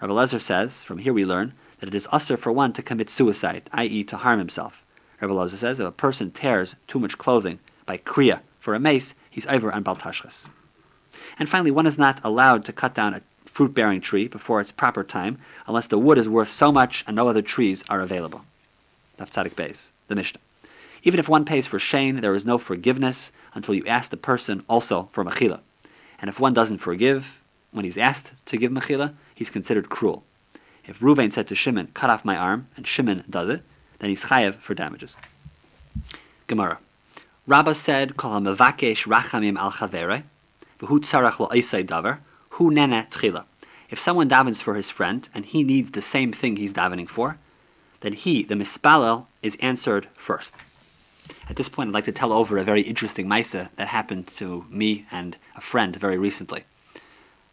Rabbi 0.00 0.14
Lezer 0.14 0.40
says, 0.40 0.82
from 0.82 0.96
here 0.96 1.12
we 1.12 1.26
learn 1.26 1.52
that 1.80 1.88
it 1.88 1.94
is 1.94 2.08
usher 2.10 2.38
for 2.38 2.52
one 2.52 2.72
to 2.72 2.82
commit 2.82 3.10
suicide, 3.10 3.68
i.e., 3.72 4.02
to 4.04 4.16
harm 4.16 4.38
himself. 4.38 4.82
Rabbi 5.20 5.34
Lezer 5.34 5.56
says, 5.56 5.78
if 5.78 5.86
a 5.86 5.92
person 5.92 6.30
tears 6.30 6.74
too 6.86 6.98
much 6.98 7.18
clothing 7.18 7.58
by 7.92 7.98
kriya 7.98 8.40
for 8.60 8.74
a 8.74 8.80
mace, 8.80 9.12
he's 9.28 9.44
over 9.48 9.70
on 9.70 9.84
baltashkas. 9.84 10.46
And 11.38 11.46
finally, 11.46 11.70
one 11.70 11.86
is 11.86 11.98
not 11.98 12.22
allowed 12.24 12.64
to 12.64 12.72
cut 12.72 12.94
down 12.94 13.12
a 13.12 13.20
fruit-bearing 13.44 14.00
tree 14.00 14.28
before 14.28 14.62
its 14.62 14.72
proper 14.72 15.04
time, 15.04 15.36
unless 15.66 15.88
the 15.88 15.98
wood 15.98 16.16
is 16.16 16.26
worth 16.26 16.50
so 16.50 16.72
much 16.72 17.04
and 17.06 17.14
no 17.14 17.28
other 17.28 17.42
trees 17.42 17.84
are 17.90 18.00
available. 18.00 18.40
Tzadik 19.18 19.56
Beis, 19.56 19.76
the 20.08 20.14
Mishnah. 20.14 20.40
Even 21.02 21.20
if 21.20 21.28
one 21.28 21.44
pays 21.44 21.66
for 21.66 21.78
shane, 21.78 22.22
there 22.22 22.34
is 22.34 22.46
no 22.46 22.56
forgiveness 22.56 23.30
until 23.52 23.74
you 23.74 23.86
ask 23.86 24.10
the 24.10 24.16
person 24.16 24.64
also 24.70 25.06
for 25.12 25.22
mechila. 25.22 25.60
And 26.20 26.30
if 26.30 26.40
one 26.40 26.54
doesn't 26.54 26.78
forgive 26.78 27.26
when 27.72 27.84
he's 27.84 27.98
asked 27.98 28.30
to 28.46 28.56
give 28.56 28.72
mechila, 28.72 29.12
he's 29.34 29.50
considered 29.50 29.90
cruel. 29.90 30.24
If 30.86 31.00
Ruvain 31.00 31.30
said 31.30 31.46
to 31.48 31.54
Shimon, 31.54 31.88
cut 31.92 32.08
off 32.08 32.24
my 32.24 32.36
arm, 32.36 32.68
and 32.74 32.86
Shimon 32.86 33.24
does 33.28 33.50
it, 33.50 33.60
then 33.98 34.08
he's 34.08 34.24
chayev 34.24 34.54
for 34.60 34.72
damages. 34.72 35.14
Gemara. 36.46 36.78
Rabbah 37.52 37.74
said, 37.74 38.16
Kol 38.16 38.32
ha-mevakesh 38.32 39.04
rachamim 39.06 39.58
al 39.58 39.72
chavere, 39.72 40.22
v'hu 40.80 41.00
tzarach 41.00 41.38
lo 41.38 41.48
davar, 41.50 42.20
hu 42.48 42.70
nene 42.70 43.06
tchila. 43.10 43.44
If 43.90 44.00
someone 44.00 44.30
davens 44.30 44.62
for 44.62 44.72
his 44.72 44.88
friend, 44.88 45.28
and 45.34 45.44
he 45.44 45.62
needs 45.62 45.90
the 45.90 46.00
same 46.00 46.32
thing 46.32 46.56
he's 46.56 46.72
davening 46.72 47.10
for, 47.10 47.36
then 48.00 48.14
he, 48.14 48.42
the 48.42 48.54
mispalel, 48.54 49.26
is 49.42 49.58
answered 49.60 50.08
first. 50.14 50.54
At 51.46 51.56
this 51.56 51.68
point, 51.68 51.88
I'd 51.88 51.92
like 51.92 52.06
to 52.06 52.12
tell 52.12 52.32
over 52.32 52.56
a 52.56 52.64
very 52.64 52.80
interesting 52.80 53.26
Maisa 53.26 53.68
that 53.76 53.88
happened 53.88 54.28
to 54.38 54.64
me 54.70 55.04
and 55.10 55.36
a 55.54 55.60
friend 55.60 55.94
very 55.96 56.16
recently. 56.16 56.64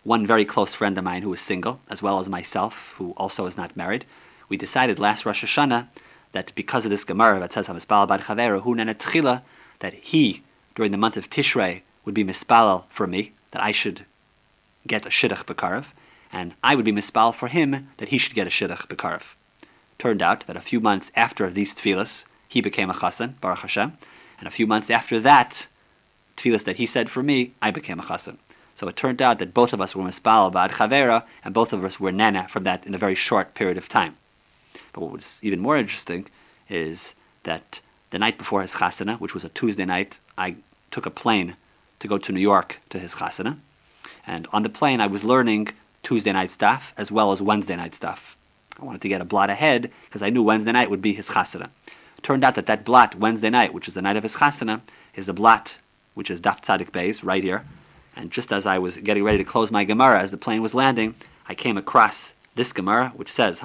One 0.06 0.26
very 0.26 0.46
close 0.46 0.74
friend 0.74 0.98
of 0.98 1.04
mine 1.04 1.24
who 1.24 1.34
is 1.34 1.42
single, 1.42 1.82
as 1.90 2.02
well 2.02 2.22
as 2.22 2.30
myself, 2.30 2.94
who 2.96 3.12
also 3.18 3.48
is 3.48 3.58
not 3.58 3.76
married, 3.76 4.06
we 4.48 4.56
decided 4.56 4.98
last 4.98 5.26
Rosh 5.26 5.44
Hashanah 5.44 5.90
that 6.32 6.54
because 6.56 6.86
of 6.86 6.90
this 6.90 7.04
Gemara 7.04 7.42
that 7.42 7.52
says 7.52 7.68
that 9.80 9.94
he, 9.94 10.44
during 10.76 10.92
the 10.92 10.98
month 10.98 11.18
of 11.18 11.30
Tishrei, 11.30 11.82
would 12.06 12.14
be 12.16 12.24
mispalal 12.24 12.86
for 12.90 13.08
me, 13.08 13.34
that 13.52 13.64
I 13.64 13.72
should 13.72 14.06
get 14.88 15.06
a 15.06 15.10
shidduch 15.10 15.46
b'karev, 15.46 15.86
and 16.32 16.54
I 16.64 16.76
would 16.76 16.86
be 16.86 16.92
mispal 16.92 17.34
for 17.34 17.48
him 17.48 17.90
that 17.98 18.10
he 18.10 18.18
should 18.18 18.36
get 18.36 18.48
a 18.48 18.50
shidduch 18.50 18.88
b'karev. 18.88 19.24
Turned 19.98 20.22
out 20.22 20.48
that 20.48 20.56
a 20.56 20.62
few 20.62 20.80
months 20.80 21.12
after 21.16 21.50
these 21.50 21.76
tefillas, 21.76 22.26
he 22.48 22.62
became 22.62 22.90
a 22.90 23.00
chassan, 23.00 23.36
Baruch 23.42 23.60
Hashem. 23.60 23.98
And 24.40 24.48
a 24.48 24.52
few 24.52 24.66
months 24.66 24.90
after 24.90 25.20
that, 25.20 25.68
tefillas 26.38 26.64
that 26.64 26.78
he 26.78 26.86
said 26.86 27.10
for 27.10 27.22
me, 27.22 27.54
I 27.62 27.72
became 27.72 28.00
a 28.00 28.04
chassan. 28.04 28.38
So 28.76 28.88
it 28.88 28.96
turned 28.96 29.22
out 29.22 29.40
that 29.40 29.54
both 29.54 29.74
of 29.74 29.82
us 29.82 29.94
were 29.94 30.04
mispal 30.04 30.52
bad 30.54 30.72
chavera, 30.72 31.26
and 31.44 31.54
both 31.54 31.74
of 31.74 31.84
us 31.84 32.00
were 32.00 32.12
nana 32.12 32.48
from 32.48 32.64
that 32.64 32.88
in 32.88 32.96
a 32.96 32.98
very 32.98 33.16
short 33.16 33.54
period 33.54 33.78
of 33.78 33.90
time. 33.90 34.16
But 34.94 35.02
what 35.02 35.12
was 35.12 35.40
even 35.42 35.60
more 35.60 35.76
interesting 35.76 36.28
is 36.70 37.14
that 37.44 37.82
the 38.12 38.20
night 38.20 38.38
before 38.38 38.62
his 38.62 38.74
chasana, 38.74 39.20
which 39.20 39.34
was 39.34 39.44
a 39.44 39.50
Tuesday 39.50 39.86
night, 39.86 40.20
I 40.38 40.56
took 40.92 41.06
a 41.06 41.12
plane 41.12 41.56
to 42.00 42.08
go 42.08 42.18
to 42.18 42.32
New 42.32 42.40
York 42.40 42.78
to 42.90 43.00
his 43.00 43.16
chasana. 43.16 43.58
And 44.26 44.48
on 44.52 44.64
the 44.64 44.70
plane, 44.70 45.02
I 45.02 45.08
was 45.08 45.24
learning 45.24 45.70
Tuesday 46.04 46.32
night 46.32 46.52
stuff 46.52 46.94
as 46.98 47.12
well 47.12 47.32
as 47.32 47.42
Wednesday 47.42 47.76
night 47.76 47.96
stuff. 47.96 48.36
I 48.80 48.86
wanted 48.86 49.02
to 49.02 49.10
get 49.10 49.22
a 49.22 49.26
blot 49.26 49.50
ahead 49.50 49.92
because 50.06 50.22
I 50.22 50.30
knew 50.30 50.42
Wednesday 50.42 50.72
night 50.72 50.90
would 50.90 51.02
be 51.02 51.14
his 51.14 51.28
chasana. 51.28 51.70
Turned 52.24 52.44
out 52.44 52.56
that 52.56 52.68
that 52.68 52.86
blot 52.86 53.16
Wednesday 53.16 53.50
night, 53.50 53.74
which 53.74 53.88
is 53.88 53.94
the 53.94 54.02
night 54.02 54.18
of 54.18 54.24
his 54.24 54.36
chasana, 54.36 54.82
is 55.16 55.26
the 55.26 55.34
blot 55.34 55.76
which 56.16 56.30
is 56.30 56.42
Daf 56.42 56.62
Tzadik 56.62 56.92
Beis, 56.92 57.24
right 57.24 57.44
here. 57.44 57.64
And 58.16 58.30
just 58.32 58.52
as 58.52 58.66
I 58.66 58.78
was 58.78 58.98
getting 58.98 59.24
ready 59.24 59.38
to 59.38 59.44
close 59.44 59.72
my 59.72 59.86
Gemara, 59.86 60.22
as 60.22 60.32
the 60.32 60.38
plane 60.38 60.62
was 60.62 60.74
landing, 60.74 61.16
I 61.48 61.56
came 61.56 61.78
across 61.78 62.34
this 62.56 62.74
Gemara, 62.74 63.14
which 63.16 63.32
says, 63.32 63.62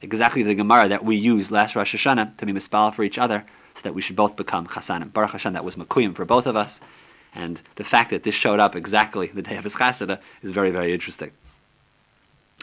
Exactly 0.00 0.42
the 0.42 0.54
Gemara 0.54 0.88
that 0.88 1.04
we 1.04 1.16
use 1.16 1.50
last 1.50 1.74
Rosh 1.74 1.94
Hashanah 1.94 2.36
to 2.36 2.46
be 2.46 2.52
mispal 2.52 2.94
for 2.94 3.02
each 3.02 3.18
other, 3.18 3.44
so 3.74 3.80
that 3.82 3.94
we 3.94 4.02
should 4.02 4.16
both 4.16 4.36
become 4.36 4.66
chasanim. 4.66 5.12
Baruch 5.12 5.32
Hashem, 5.32 5.52
that 5.52 5.64
was 5.64 5.76
makuyim 5.76 6.14
for 6.14 6.24
both 6.24 6.46
of 6.46 6.56
us. 6.56 6.80
And 7.34 7.60
the 7.76 7.84
fact 7.84 8.10
that 8.10 8.22
this 8.22 8.34
showed 8.34 8.60
up 8.60 8.74
exactly 8.74 9.26
the 9.28 9.42
day 9.42 9.56
of 9.56 9.64
his 9.64 9.74
chasana 9.74 10.18
is 10.42 10.50
very, 10.50 10.70
very 10.70 10.92
interesting. 10.92 11.30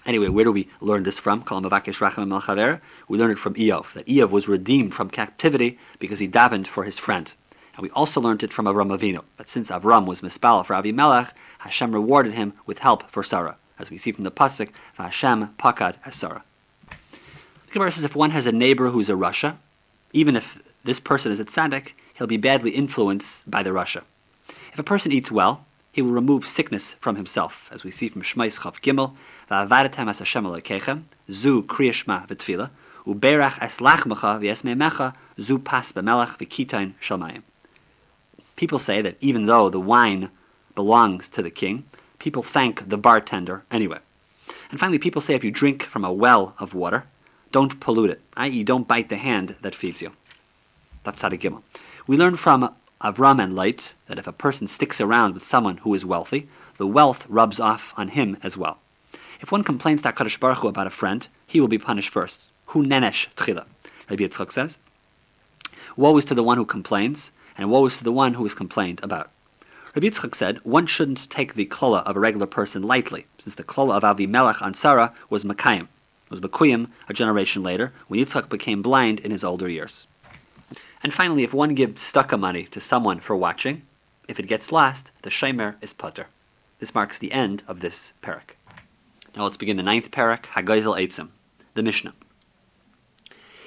Anyway, 0.06 0.28
where 0.28 0.46
do 0.46 0.52
we 0.52 0.70
learn 0.82 1.04
this 1.04 1.18
from? 1.18 1.40
We 1.40 1.48
learn 1.58 1.66
it 1.72 3.40
from 3.40 3.54
Iyov, 3.56 3.94
that 3.94 4.06
Iyov 4.06 4.30
was 4.30 4.48
redeemed 4.48 4.94
from 4.94 5.10
captivity 5.10 5.80
because 6.00 6.20
he 6.20 6.28
davened 6.28 6.68
for 6.68 6.84
his 6.84 7.00
friend. 7.00 7.32
And 7.76 7.84
we 7.84 7.90
also 7.90 8.22
learned 8.22 8.44
it 8.44 8.54
from 8.54 8.66
Avram 8.66 8.96
Avinu, 8.96 9.24
that 9.38 9.50
since 9.50 9.70
Avram 9.72 10.06
was 10.06 10.22
mispal 10.22 10.66
for 10.66 10.76
Avimelech, 10.76 11.32
Hashem 11.60 11.92
rewarded 11.92 12.34
him 12.34 12.54
with 12.66 12.80
help 12.80 13.10
for 13.10 13.24
Sarah, 13.24 13.58
as 13.80 13.90
we 13.90 13.98
see 13.98 14.12
from 14.12 14.24
the 14.24 14.32
pasuk, 14.32 14.70
Hashem 14.94 15.56
pakad 15.58 15.96
as 16.06 16.16
Sarah. 16.16 16.44
Says 17.76 18.06
if 18.06 18.16
one 18.16 18.32
has 18.32 18.46
a 18.46 18.54
neighbor 18.54 18.90
who's 18.90 19.10
a 19.10 19.18
Russia, 19.18 19.58
even 20.14 20.38
if 20.38 20.58
this 20.86 20.98
person 20.98 21.34
is 21.34 21.42
a 21.42 21.46
tzaddik, 21.46 21.90
he'll 22.14 22.26
be 22.26 22.38
badly 22.38 22.72
influenced 22.72 23.44
by 23.52 23.64
the 23.64 23.74
Russia. 23.74 24.02
If 24.72 24.80
a 24.80 24.84
person 24.84 25.12
eats 25.12 25.30
well, 25.30 25.66
he 25.92 26.02
will 26.02 26.12
remove 26.12 26.48
sickness 26.48 26.96
from 27.02 27.18
himself, 27.18 27.68
as 27.74 27.84
we 27.84 27.92
see 27.92 28.08
from 28.08 28.22
Shmais 28.22 28.58
Chav 28.58 28.80
Gimel, 28.82 29.14
Va'avadetem 29.52 30.10
as 30.10 30.20
Hashem 30.20 30.46
Elokeichem, 30.46 31.04
zu 31.30 31.64
kriyashma 31.64 32.26
v'tfila, 32.30 32.70
uberach 33.06 33.58
es 33.62 33.78
lachmecha 33.80 34.40
v'esmeimecha, 34.40 35.14
zu 35.42 35.60
pas 35.60 35.92
b'melech 35.92 36.38
v'kitain 36.38 36.94
shalmayim. 37.02 37.42
People 38.56 38.80
say 38.80 39.02
that 39.02 39.18
even 39.20 39.48
though 39.48 39.70
the 39.70 39.82
wine 39.82 40.30
belongs 40.76 41.28
to 41.28 41.42
the 41.42 41.52
king, 41.52 41.84
people 42.20 42.42
thank 42.42 42.88
the 42.88 42.98
bartender 42.98 43.64
anyway. 43.70 44.00
And 44.72 44.80
finally, 44.80 44.98
people 44.98 45.22
say 45.22 45.36
if 45.36 45.44
you 45.44 45.52
drink 45.52 45.84
from 45.84 46.06
a 46.06 46.14
well 46.14 46.56
of 46.58 46.74
water, 46.74 47.04
don't 47.56 47.80
pollute 47.80 48.10
it, 48.10 48.22
i.e., 48.36 48.66
don't 48.66 48.86
bite 48.86 49.08
the 49.08 49.16
hand 49.16 49.56
that 49.62 49.74
feeds 49.74 50.02
you. 50.02 50.12
That's 51.06 51.22
how 51.22 51.30
to 51.30 51.38
Gimel. 51.38 51.62
We 52.06 52.18
learn 52.18 52.36
from 52.36 52.76
Avram 53.02 53.42
and 53.42 53.56
Lot 53.56 53.94
that 54.08 54.20
if 54.20 54.28
a 54.28 54.34
person 54.34 54.68
sticks 54.68 55.00
around 55.00 55.34
with 55.34 55.46
someone 55.46 55.78
who 55.78 55.94
is 55.94 56.04
wealthy, 56.04 56.50
the 56.76 56.86
wealth 56.86 57.26
rubs 57.30 57.62
off 57.62 57.94
on 57.96 58.10
him 58.10 58.36
as 58.44 58.58
well. 58.58 58.78
If 59.40 59.54
one 59.54 59.64
complains 59.64 60.02
to 60.02 60.12
HaKadosh 60.12 60.38
Baruch 60.38 60.58
Hu 60.58 60.68
about 60.68 60.88
a 60.88 60.90
friend, 60.90 61.26
he 61.48 61.62
will 61.62 61.70
be 61.70 61.78
punished 61.78 62.10
first. 62.10 62.42
Hu 62.66 62.84
nenesh 62.84 63.34
tchila. 63.36 63.64
Rabbi 64.10 64.24
Yitzchak 64.24 64.52
says. 64.52 64.78
Woe 65.96 66.18
is 66.18 66.26
to 66.26 66.36
the 66.36 66.44
one 66.44 66.58
who 66.58 66.66
complains, 66.66 67.32
and 67.58 67.72
woe 67.72 67.86
is 67.86 67.98
to 68.00 68.04
the 68.04 68.12
one 68.12 68.34
who 68.34 68.46
is 68.46 68.54
complained 68.54 69.00
about. 69.02 69.32
Rabbi 69.96 70.08
Yitzchak 70.08 70.36
said, 70.36 70.60
one 70.64 70.88
shouldn't 70.88 71.30
take 71.30 71.54
the 71.54 71.68
klola 71.68 72.04
of 72.04 72.18
a 72.18 72.20
regular 72.20 72.48
person 72.48 72.84
lightly, 72.84 73.26
since 73.40 73.56
the 73.56 73.64
klola 73.64 73.96
of 73.96 74.04
Avimelech 74.04 74.62
on 74.62 74.74
Sarah 74.74 75.14
was 75.30 75.46
Makayim. 75.46 75.88
Was 76.30 76.40
Bakuyim 76.40 76.88
a 77.08 77.14
generation 77.14 77.64
later, 77.64 77.94
when 78.08 78.20
Yitzchak 78.20 78.50
became 78.50 78.82
blind 78.82 79.20
in 79.20 79.32
his 79.32 79.44
older 79.44 79.70
years. 79.70 80.08
And 81.04 81.14
finally, 81.14 81.44
if 81.44 81.54
one 81.54 81.76
gives 81.76 82.02
stucca 82.02 82.40
money 82.40 82.64
to 82.66 82.82
someone 82.82 83.20
for 83.20 83.36
watching, 83.36 83.84
if 84.28 84.40
it 84.40 84.48
gets 84.48 84.72
lost, 84.72 85.12
the 85.22 85.30
shemer 85.30 85.76
is 85.82 85.94
putter. 85.94 86.28
This 86.80 86.96
marks 86.96 87.20
the 87.20 87.32
end 87.32 87.64
of 87.68 87.80
this 87.80 88.12
parak. 88.24 88.56
Now 89.36 89.44
let's 89.44 89.58
begin 89.58 89.78
the 89.78 89.84
ninth 89.84 90.10
parak, 90.12 90.44
Hagaizel 90.46 90.98
Eitzim, 90.98 91.30
the 91.76 91.84
Mishnah. 91.84 92.14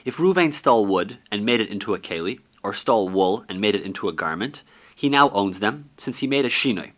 If 0.04 0.16
Ruvain 0.16 0.52
stole 0.52 0.86
wood 0.86 1.18
and 1.30 1.44
made 1.44 1.60
it 1.60 1.68
into 1.68 1.94
a 1.94 1.98
keli, 1.98 2.40
or 2.62 2.72
stole 2.72 3.08
wool 3.08 3.44
and 3.48 3.60
made 3.60 3.74
it 3.74 3.82
into 3.82 4.08
a 4.08 4.12
garment, 4.12 4.62
he 4.96 5.08
now 5.08 5.30
owns 5.30 5.60
them, 5.60 5.88
since 5.96 6.18
he 6.18 6.26
made 6.26 6.44
a 6.44 6.50
shinoi. 6.50 6.90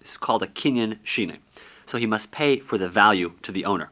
This 0.00 0.12
is 0.12 0.16
called 0.16 0.42
a 0.42 0.48
kinyan 0.48 0.98
shinoi. 1.04 1.38
So 1.86 1.98
he 1.98 2.06
must 2.06 2.32
pay 2.32 2.58
for 2.58 2.78
the 2.78 2.88
value 2.88 3.32
to 3.42 3.52
the 3.52 3.64
owner. 3.64 3.90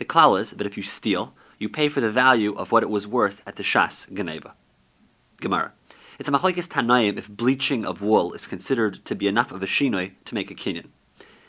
The 0.00 0.06
klal 0.06 0.40
is 0.40 0.52
that 0.52 0.66
if 0.66 0.78
you 0.78 0.82
steal, 0.82 1.34
you 1.58 1.68
pay 1.68 1.90
for 1.90 2.00
the 2.00 2.10
value 2.10 2.54
of 2.54 2.72
what 2.72 2.82
it 2.82 2.88
was 2.88 3.06
worth 3.06 3.42
at 3.46 3.56
the 3.56 3.62
shas 3.62 4.10
geneva. 4.10 4.54
Gemara. 5.42 5.72
It's 6.18 6.26
a 6.26 6.32
machlekes 6.32 6.66
tanaim 6.68 7.18
if 7.18 7.28
bleaching 7.28 7.84
of 7.84 8.00
wool 8.00 8.32
is 8.32 8.46
considered 8.46 9.04
to 9.04 9.14
be 9.14 9.28
enough 9.28 9.52
of 9.52 9.62
a 9.62 9.66
shinoi 9.66 10.12
to 10.24 10.34
make 10.34 10.50
a 10.50 10.54
kinyan. 10.54 10.86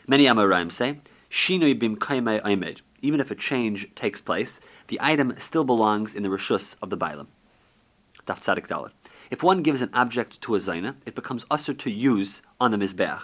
Many 0.06 0.26
Amoraim 0.26 0.70
say 0.70 1.00
shinoi 1.32 1.80
bim 1.80 1.96
kaimei 1.96 2.42
aimed. 2.46 2.82
Even 3.02 3.22
if 3.22 3.32
a 3.32 3.36
change 3.36 3.90
takes 3.96 4.20
place, 4.20 4.60
the 4.90 5.00
item 5.00 5.34
still 5.38 5.64
belongs 5.64 6.14
in 6.14 6.22
the 6.22 6.28
rishus 6.28 6.76
of 6.82 6.90
the 6.90 6.98
bailam. 6.98 7.28
Daf 8.28 8.42
tzadik 8.42 8.68
dalet. 8.68 8.92
If 9.30 9.44
one 9.44 9.64
gives 9.64 9.82
an 9.82 9.92
object 9.94 10.42
to 10.42 10.56
a 10.56 10.58
zaina, 10.58 10.96
it 11.06 11.16
becomes 11.16 11.46
usher 11.50 11.74
to 11.74 11.90
use 11.90 12.42
on 12.60 12.72
the 12.72 12.78
mizbeach. 12.78 13.22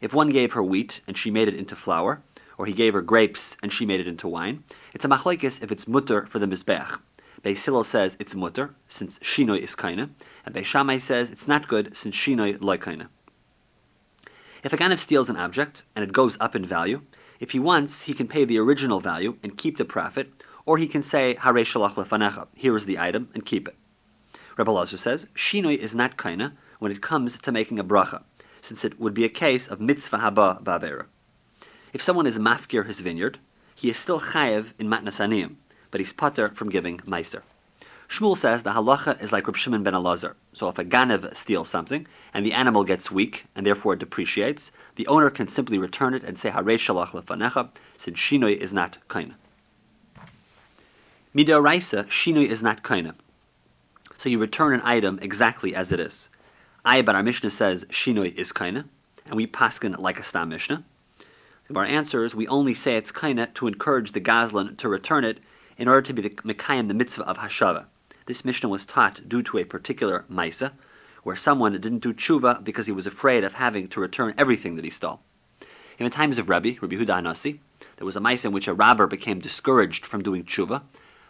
If 0.00 0.14
one 0.14 0.30
gave 0.30 0.52
her 0.52 0.62
wheat 0.62 1.00
and 1.08 1.18
she 1.18 1.32
made 1.32 1.48
it 1.48 1.56
into 1.56 1.74
flour, 1.74 2.22
or 2.58 2.66
he 2.66 2.72
gave 2.72 2.92
her 2.92 3.00
grapes 3.00 3.56
and 3.62 3.72
she 3.72 3.86
made 3.86 4.00
it 4.00 4.08
into 4.08 4.28
wine, 4.28 4.62
it's 4.92 5.04
a 5.04 5.08
machlekes 5.08 5.62
if 5.62 5.72
it's 5.72 5.88
mutter 5.88 6.26
for 6.26 6.38
the 6.38 6.46
mizbeach. 6.46 6.98
Beis 7.42 7.64
Hillel 7.64 7.84
says 7.84 8.16
it's 8.18 8.34
mutter 8.34 8.74
since 8.88 9.18
shinoi 9.20 9.60
is 9.60 9.76
kaina, 9.76 10.10
and 10.44 10.54
Beis 10.54 10.64
Shammai 10.64 10.98
says 10.98 11.30
it's 11.30 11.46
not 11.46 11.68
good 11.68 11.96
since 11.96 12.14
shinoi 12.14 12.60
like 12.60 12.82
kaina. 12.82 13.08
If 14.64 14.72
a 14.72 14.76
ganav 14.76 14.98
steals 14.98 15.30
an 15.30 15.36
object 15.36 15.84
and 15.94 16.02
it 16.02 16.12
goes 16.12 16.36
up 16.40 16.56
in 16.56 16.66
value, 16.66 17.00
if 17.38 17.52
he 17.52 17.60
wants, 17.60 18.02
he 18.02 18.12
can 18.12 18.26
pay 18.26 18.44
the 18.44 18.58
original 18.58 18.98
value 18.98 19.36
and 19.44 19.56
keep 19.56 19.76
the 19.78 19.84
profit, 19.84 20.28
or 20.66 20.76
he 20.78 20.88
can 20.88 21.04
say, 21.04 21.36
Hare 21.36 21.54
shalach 21.54 21.94
lefanecha, 21.94 22.48
here 22.54 22.76
is 22.76 22.84
the 22.84 22.98
item, 22.98 23.28
and 23.34 23.46
keep 23.46 23.68
it. 23.68 23.76
Rebbe 24.56 24.72
Lazar 24.72 24.96
says, 24.96 25.26
Shinoi 25.36 25.78
is 25.78 25.94
not 25.94 26.16
kaina 26.16 26.52
when 26.80 26.90
it 26.90 27.00
comes 27.00 27.38
to 27.38 27.52
making 27.52 27.78
a 27.78 27.84
bracha, 27.84 28.24
since 28.62 28.84
it 28.84 28.98
would 28.98 29.14
be 29.14 29.24
a 29.24 29.28
case 29.28 29.68
of 29.68 29.80
mitzvah 29.80 30.18
haba 30.18 30.60
ba'avera. 30.64 31.06
If 31.92 32.02
someone 32.02 32.26
is 32.26 32.38
mafkir 32.38 32.86
his 32.86 33.00
vineyard, 33.00 33.38
he 33.74 33.88
is 33.88 33.96
still 33.96 34.20
chayev 34.20 34.72
in 34.78 34.88
matnas 34.88 35.18
aniyim, 35.18 35.54
but 35.90 36.00
he's 36.00 36.12
putter 36.12 36.48
from 36.48 36.68
giving 36.68 36.98
meiser. 36.98 37.42
Shmuel 38.08 38.36
says 38.36 38.62
the 38.62 38.72
halacha 38.72 39.22
is 39.22 39.32
like 39.32 39.46
Reb 39.46 39.56
Shimon 39.56 39.82
ben 39.82 39.92
Elazar. 39.92 40.34
So 40.54 40.68
if 40.68 40.78
a 40.78 40.84
ganev 40.84 41.36
steals 41.36 41.68
something 41.68 42.06
and 42.32 42.44
the 42.44 42.54
animal 42.54 42.82
gets 42.82 43.10
weak 43.10 43.44
and 43.54 43.66
therefore 43.66 43.96
depreciates, 43.96 44.70
the 44.96 45.06
owner 45.06 45.28
can 45.28 45.46
simply 45.46 45.76
return 45.76 46.14
it 46.14 46.24
and 46.24 46.38
say 46.38 46.50
Harei 46.50 46.78
shalach 46.78 47.10
lefanecha, 47.10 47.68
since 47.98 48.18
shinoi 48.18 48.56
is 48.56 48.72
not 48.72 48.96
kaina. 49.08 49.34
Midoraisa, 51.34 52.06
shinoi 52.06 52.48
is 52.48 52.62
not 52.62 52.82
kaina. 52.82 53.14
So 54.16 54.30
you 54.30 54.38
return 54.38 54.72
an 54.72 54.80
item 54.84 55.18
exactly 55.20 55.74
as 55.74 55.92
it 55.92 56.00
is. 56.00 56.28
I, 56.84 57.02
but 57.02 57.14
our 57.14 57.22
Mishnah 57.22 57.50
says 57.50 57.84
shinoi 57.90 58.34
is 58.34 58.52
kaina, 58.52 58.84
and 59.26 59.36
we 59.36 59.46
paskin 59.46 59.98
like 59.98 60.18
a 60.18 60.24
stam 60.24 60.48
Mishnah. 60.48 60.82
Of 61.70 61.76
our 61.76 61.84
answers, 61.84 62.34
we 62.34 62.48
only 62.48 62.72
say 62.72 62.96
it's 62.96 63.12
kaina 63.12 63.52
to 63.52 63.66
encourage 63.66 64.12
the 64.12 64.22
gazlan 64.22 64.78
to 64.78 64.88
return 64.88 65.22
it 65.22 65.40
in 65.76 65.86
order 65.86 66.00
to 66.00 66.14
be 66.14 66.22
the 66.22 66.30
mekayim 66.30 66.88
the 66.88 66.94
mitzvah 66.94 67.28
of 67.28 67.36
hashava. 67.36 67.84
This 68.24 68.42
Mishnah 68.42 68.70
was 68.70 68.86
taught 68.86 69.28
due 69.28 69.42
to 69.42 69.58
a 69.58 69.64
particular 69.64 70.24
Maisa, 70.30 70.72
where 71.24 71.36
someone 71.36 71.72
didn't 71.72 71.98
do 71.98 72.14
tshuva 72.14 72.64
because 72.64 72.86
he 72.86 72.92
was 72.92 73.06
afraid 73.06 73.44
of 73.44 73.52
having 73.52 73.86
to 73.88 74.00
return 74.00 74.32
everything 74.38 74.76
that 74.76 74.84
he 74.86 74.90
stole. 74.90 75.20
In 75.98 76.04
the 76.04 76.10
times 76.10 76.38
of 76.38 76.48
Rabbi, 76.48 76.76
Rabbi 76.80 76.96
Huda 76.96 77.20
Hanasi, 77.20 77.58
there 77.98 78.06
was 78.06 78.16
a 78.16 78.20
Maisa 78.20 78.46
in 78.46 78.52
which 78.52 78.68
a 78.68 78.72
robber 78.72 79.06
became 79.06 79.38
discouraged 79.38 80.06
from 80.06 80.22
doing 80.22 80.44
tshuva 80.44 80.80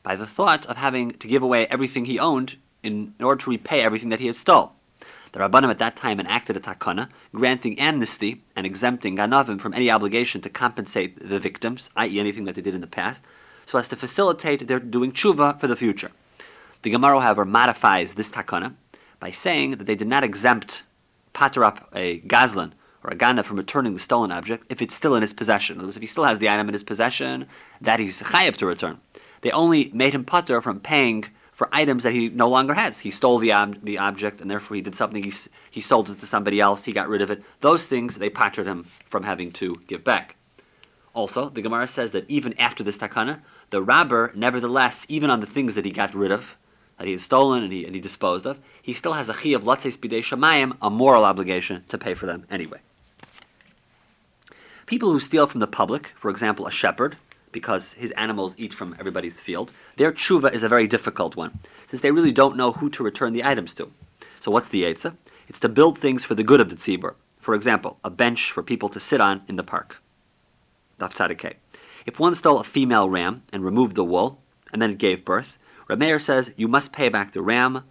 by 0.04 0.14
the 0.14 0.26
thought 0.26 0.66
of 0.66 0.76
having 0.76 1.14
to 1.14 1.26
give 1.26 1.42
away 1.42 1.66
everything 1.66 2.04
he 2.04 2.20
owned 2.20 2.56
in 2.84 3.12
order 3.20 3.42
to 3.42 3.50
repay 3.50 3.80
everything 3.80 4.10
that 4.10 4.20
he 4.20 4.28
had 4.28 4.36
stole. 4.36 4.76
The 5.38 5.48
Rabbanim 5.48 5.70
at 5.70 5.78
that 5.78 5.94
time 5.94 6.18
enacted 6.18 6.56
a 6.56 6.60
takana, 6.60 7.08
granting 7.32 7.78
amnesty 7.78 8.42
and 8.56 8.66
exempting 8.66 9.16
Ganavim 9.16 9.60
from 9.60 9.72
any 9.72 9.88
obligation 9.88 10.40
to 10.40 10.50
compensate 10.50 11.28
the 11.28 11.38
victims, 11.38 11.90
i.e. 11.94 12.18
anything 12.18 12.42
that 12.46 12.56
they 12.56 12.60
did 12.60 12.74
in 12.74 12.80
the 12.80 12.88
past, 12.88 13.22
so 13.64 13.78
as 13.78 13.86
to 13.86 13.94
facilitate 13.94 14.66
their 14.66 14.80
doing 14.80 15.12
tshuva 15.12 15.60
for 15.60 15.68
the 15.68 15.76
future. 15.76 16.10
The 16.82 16.90
Gemara, 16.90 17.20
however, 17.20 17.44
modifies 17.44 18.14
this 18.14 18.32
takana 18.32 18.74
by 19.20 19.30
saying 19.30 19.76
that 19.76 19.84
they 19.84 19.94
did 19.94 20.08
not 20.08 20.24
exempt 20.24 20.82
pater 21.34 21.62
up 21.62 21.88
a 21.94 22.18
gazlan 22.22 22.72
or 23.04 23.10
a 23.10 23.16
ganav 23.16 23.44
from 23.44 23.58
returning 23.58 23.94
the 23.94 24.00
stolen 24.00 24.32
object 24.32 24.64
if 24.70 24.82
it's 24.82 24.96
still 24.96 25.14
in 25.14 25.22
his 25.22 25.32
possession. 25.32 25.74
In 25.74 25.80
other 25.82 25.86
words, 25.86 25.96
if 25.96 26.02
he 26.02 26.08
still 26.08 26.24
has 26.24 26.40
the 26.40 26.48
item 26.48 26.66
in 26.66 26.72
his 26.72 26.82
possession, 26.82 27.46
that 27.80 28.00
he's 28.00 28.20
chayav 28.20 28.56
to 28.56 28.66
return. 28.66 28.98
They 29.42 29.52
only 29.52 29.92
made 29.94 30.14
him 30.14 30.24
pater 30.24 30.60
from 30.60 30.80
paying 30.80 31.26
for 31.58 31.68
items 31.72 32.04
that 32.04 32.12
he 32.12 32.28
no 32.28 32.48
longer 32.48 32.72
has. 32.72 33.00
He 33.00 33.10
stole 33.10 33.40
the, 33.40 33.52
ob- 33.52 33.82
the 33.82 33.98
object, 33.98 34.40
and 34.40 34.48
therefore 34.48 34.76
he 34.76 34.80
did 34.80 34.94
something. 34.94 35.20
He, 35.20 35.32
he 35.72 35.80
sold 35.80 36.08
it 36.08 36.20
to 36.20 36.26
somebody 36.26 36.60
else. 36.60 36.84
He 36.84 36.92
got 36.92 37.08
rid 37.08 37.20
of 37.20 37.32
it. 37.32 37.42
Those 37.62 37.88
things 37.88 38.16
they 38.16 38.30
patered 38.30 38.64
him 38.64 38.86
from 39.10 39.24
having 39.24 39.50
to 39.52 39.74
give 39.88 40.04
back. 40.04 40.36
Also, 41.14 41.48
the 41.48 41.60
Gemara 41.60 41.88
says 41.88 42.12
that 42.12 42.30
even 42.30 42.56
after 42.60 42.84
this 42.84 42.96
takana, 42.96 43.40
the 43.70 43.82
robber, 43.82 44.30
nevertheless, 44.36 45.04
even 45.08 45.30
on 45.30 45.40
the 45.40 45.46
things 45.46 45.74
that 45.74 45.84
he 45.84 45.90
got 45.90 46.14
rid 46.14 46.30
of, 46.30 46.44
that 46.96 47.06
he 47.06 47.12
had 47.12 47.20
stolen 47.20 47.64
and 47.64 47.72
he, 47.72 47.84
and 47.84 47.92
he 47.92 48.00
disposed 48.00 48.46
of, 48.46 48.56
he 48.82 48.94
still 48.94 49.14
has 49.14 49.28
a 49.28 49.34
chi 49.34 49.48
of 49.48 49.64
latzeis 49.64 49.98
bidei 49.98 50.22
shamayim, 50.22 50.76
a 50.80 50.88
moral 50.88 51.24
obligation 51.24 51.82
to 51.88 51.98
pay 51.98 52.14
for 52.14 52.26
them 52.26 52.46
anyway. 52.52 52.78
People 54.86 55.10
who 55.10 55.18
steal 55.18 55.48
from 55.48 55.58
the 55.58 55.66
public, 55.66 56.12
for 56.14 56.30
example, 56.30 56.68
a 56.68 56.70
shepherd, 56.70 57.16
because 57.52 57.92
his 57.92 58.10
animals 58.12 58.54
eat 58.58 58.74
from 58.74 58.94
everybody's 58.98 59.40
field, 59.40 59.72
their 59.96 60.12
tshuva 60.12 60.52
is 60.52 60.62
a 60.62 60.68
very 60.68 60.86
difficult 60.86 61.36
one, 61.36 61.58
since 61.90 62.02
they 62.02 62.10
really 62.10 62.32
don't 62.32 62.56
know 62.56 62.72
who 62.72 62.90
to 62.90 63.02
return 63.02 63.32
the 63.32 63.44
items 63.44 63.74
to. 63.74 63.90
So 64.40 64.50
what's 64.50 64.68
the 64.68 64.84
Eitzah? 64.84 65.16
It's 65.48 65.60
to 65.60 65.68
build 65.68 65.98
things 65.98 66.24
for 66.24 66.34
the 66.34 66.42
good 66.42 66.60
of 66.60 66.70
the 66.70 66.76
tzibur. 66.76 67.14
For 67.40 67.54
example, 67.54 67.98
a 68.04 68.10
bench 68.10 68.52
for 68.52 68.62
people 68.62 68.88
to 68.90 69.00
sit 69.00 69.20
on 69.20 69.42
in 69.48 69.56
the 69.56 69.62
park. 69.62 69.96
Daf 71.00 71.54
If 72.06 72.18
one 72.18 72.34
stole 72.34 72.58
a 72.58 72.64
female 72.64 73.08
ram 73.08 73.42
and 73.52 73.64
removed 73.64 73.96
the 73.96 74.04
wool, 74.04 74.40
and 74.72 74.82
then 74.82 74.90
it 74.90 74.98
gave 74.98 75.24
birth, 75.24 75.58
Rameir 75.88 76.20
says 76.20 76.50
you 76.56 76.68
must 76.68 76.92
pay 76.92 77.08
back 77.08 77.32
the 77.32 77.40
ram, 77.40 77.82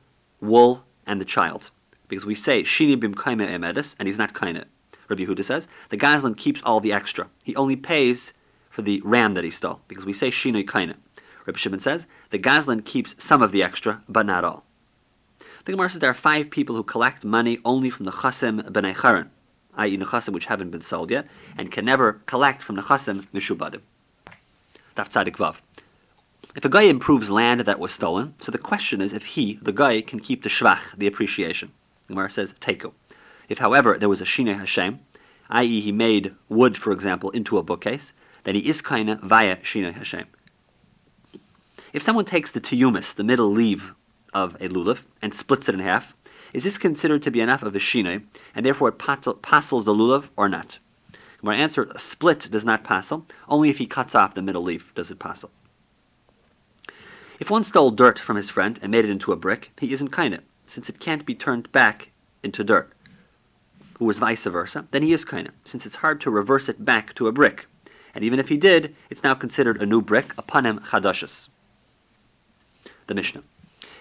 wool, 0.42 0.84
and 1.08 1.20
the 1.20 1.26
child. 1.26 1.72
Because 2.08 2.26
we 2.26 2.36
say, 2.36 2.64
Shini 2.64 3.00
bim 3.00 3.16
kaime 3.16 3.48
emedis, 3.48 3.96
and 3.98 4.08
he's 4.08 4.18
not 4.18 4.34
kaine. 4.34 4.64
Rabbi 5.10 5.24
Yehuda 5.24 5.44
says, 5.44 5.68
the 5.90 5.98
Goslin 5.98 6.36
keeps 6.36 6.62
all 6.64 6.80
the 6.80 6.94
extra. 6.94 7.28
He 7.44 7.56
only 7.56 7.76
pays 7.76 8.34
for 8.78 8.84
the 8.84 9.02
ram 9.04 9.34
that 9.34 9.44
he 9.44 9.50
stole, 9.50 9.82
because 9.88 10.06
we 10.06 10.14
say 10.14 10.30
Shinoi 10.30 10.70
kaine. 10.70 10.94
Rabbi 11.48 11.58
Shimon 11.58 11.80
says, 11.80 12.06
the 12.30 12.38
Goslin 12.38 12.84
keeps 12.84 13.16
some 13.18 13.42
of 13.42 13.52
the 13.52 13.64
extra, 13.64 14.04
but 14.08 14.28
not 14.28 14.44
all. 14.44 14.66
The 15.66 15.72
Gemara 15.72 15.90
says 15.90 16.00
there 16.00 16.12
are 16.12 16.14
five 16.14 16.52
people 16.52 16.76
who 16.76 16.84
collect 16.84 17.26
money 17.26 17.58
only 17.66 17.90
from 17.90 18.06
the 18.06 18.12
chasim 18.12 18.62
b'nei 18.70 18.96
charan, 19.02 19.32
i.e. 19.78 19.98
nechasim 19.98 20.32
which 20.32 20.46
haven't 20.46 20.70
been 20.70 20.84
sold 20.84 21.10
yet, 21.10 21.26
and 21.58 21.72
can 21.72 21.86
never 21.86 22.22
collect 22.28 22.62
from 22.62 22.76
the 22.76 22.84
chasim 22.84 23.26
mishubadim. 23.34 23.82
Daf 24.96 25.10
tzadik 25.10 25.38
vav. 25.38 25.56
If 26.56 26.64
a 26.64 26.70
guy 26.70 26.84
improves 26.84 27.32
land 27.32 27.62
that 27.62 27.80
was 27.80 27.92
stolen, 27.92 28.36
so 28.40 28.52
the 28.52 28.60
question 28.60 29.02
is 29.02 29.12
if 29.12 29.26
he, 29.26 29.58
the 29.60 29.74
guy, 29.74 30.02
can 30.02 30.20
keep 30.20 30.44
the 30.44 30.50
shvach, 30.50 30.96
the 30.96 31.08
appreciation. 31.08 31.72
The 32.06 32.14
Gemara 32.14 32.30
says 32.30 32.54
teku. 32.62 32.92
If, 33.50 33.58
however, 33.58 33.98
there 33.98 34.08
was 34.08 34.22
a 34.22 34.26
shine 34.26 34.46
Hashem, 34.46 35.00
i.e., 35.50 35.82
he 35.82 35.92
made 35.92 36.36
wood, 36.48 36.78
for 36.78 36.92
example, 36.92 37.32
into 37.32 37.58
a 37.58 37.64
bookcase, 37.64 38.14
then 38.48 38.56
he 38.56 38.70
is 38.70 38.82
kaina 38.82 39.20
via 39.24 39.58
shine 39.62 39.92
Hashem. 39.92 40.26
If 41.92 42.02
someone 42.02 42.24
takes 42.24 42.54
the 42.54 42.62
tiyumis, 42.62 43.14
the 43.14 43.26
middle 43.26 43.52
leaf 43.52 43.92
of 44.34 44.56
a 44.62 44.70
lulav, 44.70 45.00
and 45.22 45.34
splits 45.34 45.68
it 45.68 45.76
in 45.76 45.82
half, 45.82 46.14
is 46.54 46.64
this 46.64 46.78
considered 46.78 47.22
to 47.24 47.32
be 47.32 47.42
enough 47.42 47.62
of 47.62 47.76
a 47.76 47.80
shine, 47.80 48.26
and 48.56 48.66
therefore 48.66 48.88
it 48.88 49.00
passels 49.00 49.84
the 49.84 49.94
lulav 49.94 50.30
or 50.38 50.48
not? 50.48 50.80
My 51.42 51.58
answer: 51.58 51.92
a 51.94 52.00
split 52.00 52.48
does 52.50 52.64
not 52.64 52.86
passel. 52.86 53.26
Only 53.50 53.70
if 53.70 53.80
he 53.80 53.86
cuts 53.86 54.16
off 54.16 54.34
the 54.34 54.42
middle 54.42 54.64
leaf 54.64 54.94
does 54.96 55.12
it 55.12 55.20
passel. 55.20 55.52
If 57.42 57.50
one 57.50 57.66
stole 57.66 57.92
dirt 57.92 58.18
from 58.18 58.38
his 58.38 58.50
friend 58.50 58.80
and 58.82 58.94
made 58.94 59.04
it 59.04 59.12
into 59.12 59.34
a 59.34 59.36
brick, 59.36 59.72
he 59.78 59.92
isn't 59.92 60.12
kaina, 60.12 60.40
since 60.68 60.88
it 60.88 61.02
can't 61.02 61.26
be 61.26 61.36
turned 61.36 61.70
back 61.74 62.12
into 62.44 62.64
dirt. 62.64 62.94
Who 64.00 64.06
was 64.06 64.20
vice 64.20 64.46
versa, 64.46 64.88
then 64.92 65.04
he 65.04 65.12
is 65.12 65.26
kaina, 65.26 65.50
since 65.66 65.86
it's 65.86 65.98
hard 65.98 66.22
to 66.22 66.32
reverse 66.32 66.70
it 66.70 66.86
back 66.86 67.14
to 67.16 67.28
a 67.28 67.34
brick. 67.34 67.66
And 68.18 68.26
even 68.26 68.40
if 68.40 68.50
he 68.50 68.58
did, 68.58 68.96
it's 69.12 69.22
now 69.22 69.36
considered 69.36 69.80
a 69.80 69.86
new 69.86 70.02
brick 70.02 70.36
upon 70.40 70.66
him 70.66 70.80
chadashis. 70.80 71.50
The 73.06 73.14
Mishnah. 73.14 73.44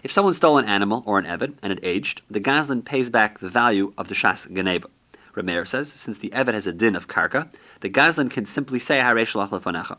If 0.03 0.11
someone 0.11 0.33
stole 0.33 0.57
an 0.57 0.65
animal 0.65 1.03
or 1.05 1.19
an 1.19 1.27
eved 1.27 1.53
and 1.61 1.71
it 1.71 1.81
aged, 1.83 2.23
the 2.31 2.41
Goslin 2.41 2.81
pays 2.81 3.11
back 3.11 3.41
the 3.41 3.51
value 3.51 3.93
of 3.99 4.09
the 4.09 4.15
shas 4.15 4.51
geneba. 4.51 4.87
Rameir 5.35 5.69
says, 5.69 5.93
since 5.93 6.17
the 6.17 6.31
eved 6.31 6.55
has 6.55 6.67
a 6.67 6.73
din 6.73 6.97
of 6.97 7.09
karka, 7.09 7.47
the 7.83 7.91
Goslin 7.91 8.31
can 8.31 8.47
simply 8.47 8.79
say 8.79 9.01
haresh 9.01 9.35
lefanecha. 9.35 9.99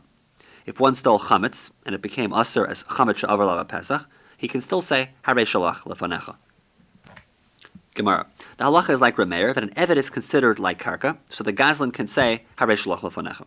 If 0.66 0.80
one 0.80 0.96
stole 0.96 1.20
chametz 1.20 1.70
and 1.86 1.94
it 1.94 2.02
became 2.02 2.32
usher 2.32 2.66
as 2.66 2.82
chametz 2.82 3.18
she'avar 3.18 3.68
pesach, 3.68 4.04
he 4.36 4.48
can 4.48 4.60
still 4.60 4.82
say 4.82 5.10
harei 5.28 5.46
shalach 5.46 5.82
lefanecha. 5.82 6.34
Gemara. 7.94 8.26
The 8.56 8.64
halacha 8.64 8.90
is 8.90 9.00
like 9.00 9.14
Rameir 9.14 9.54
that 9.54 9.62
an 9.62 9.70
eved 9.76 9.96
is 9.96 10.10
considered 10.10 10.58
like 10.58 10.82
karka, 10.82 11.16
so 11.30 11.44
the 11.44 11.52
Goslin 11.52 11.92
can 11.92 12.08
say 12.08 12.42
harei 12.58 12.76
shalach 12.76 13.02
lefanecha. 13.02 13.46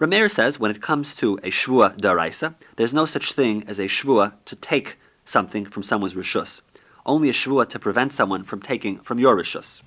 Rameir 0.00 0.30
says 0.30 0.58
when 0.58 0.70
it 0.70 0.80
comes 0.80 1.14
to 1.16 1.34
a 1.42 1.50
shvua 1.50 1.94
daraisa, 2.00 2.54
there's 2.76 2.94
no 2.94 3.04
such 3.04 3.32
thing 3.32 3.64
as 3.68 3.78
a 3.78 3.82
shvua 3.82 4.32
to 4.46 4.56
take 4.56 4.96
something 5.26 5.66
from 5.66 5.82
someone's 5.82 6.14
rishus. 6.14 6.62
Only 7.04 7.28
a 7.28 7.34
shvua 7.34 7.68
to 7.68 7.78
prevent 7.78 8.14
someone 8.14 8.42
from 8.42 8.62
taking 8.62 8.98
from 9.00 9.18
your 9.18 9.36
rishus. 9.36 9.82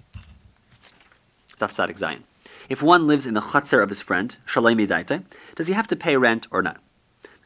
If 2.69 2.83
one 2.83 3.07
lives 3.07 3.25
in 3.25 3.33
the 3.33 3.41
chutzner 3.41 3.81
of 3.81 3.89
his 3.89 4.01
friend, 4.01 4.35
shalemi 4.45 4.87
daite, 4.87 5.23
does 5.55 5.65
he 5.65 5.73
have 5.73 5.87
to 5.87 5.95
pay 5.95 6.15
rent 6.15 6.45
or 6.51 6.61
not? 6.61 6.79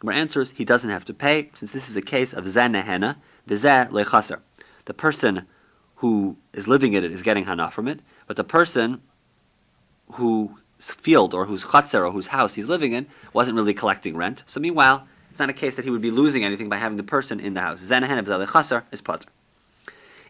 Gemara 0.01 0.17
answers 0.17 0.51
he 0.51 0.65
doesn't 0.65 0.89
have 0.89 1.05
to 1.05 1.13
pay, 1.13 1.49
since 1.53 1.71
this 1.71 1.87
is 1.87 1.95
a 1.95 2.01
case 2.01 2.33
of 2.33 2.43
zanehena, 2.43 3.15
v'zeh 3.47 3.89
lechaser. 3.91 4.39
The 4.85 4.93
person 4.93 5.47
who 5.95 6.35
is 6.51 6.67
living 6.67 6.93
in 6.93 7.05
it 7.05 7.13
is 7.13 7.23
getting 7.23 7.45
hana 7.45 7.71
from 7.71 7.87
it, 7.87 8.01
but 8.27 8.35
the 8.35 8.43
person 8.43 9.01
whose 10.11 10.49
field 10.79 11.33
or 11.33 11.45
whose 11.45 11.63
chutzner 11.63 12.05
or 12.05 12.11
whose 12.11 12.27
house 12.27 12.53
he's 12.53 12.67
living 12.67 12.93
in 12.93 13.07
wasn't 13.33 13.55
really 13.55 13.73
collecting 13.73 14.15
rent. 14.15 14.43
So 14.47 14.59
meanwhile, 14.59 15.07
it's 15.31 15.39
not 15.39 15.49
a 15.49 15.53
case 15.53 15.75
that 15.75 15.85
he 15.85 15.91
would 15.91 16.01
be 16.01 16.11
losing 16.11 16.43
anything 16.43 16.69
by 16.69 16.77
having 16.77 16.97
the 16.97 17.03
person 17.03 17.39
in 17.39 17.53
the 17.53 17.61
house. 17.61 17.81
Zanehena 17.81 18.23
v'zeh 18.23 18.45
lechaser 18.45 18.83
is 18.91 19.01
pater. 19.01 19.27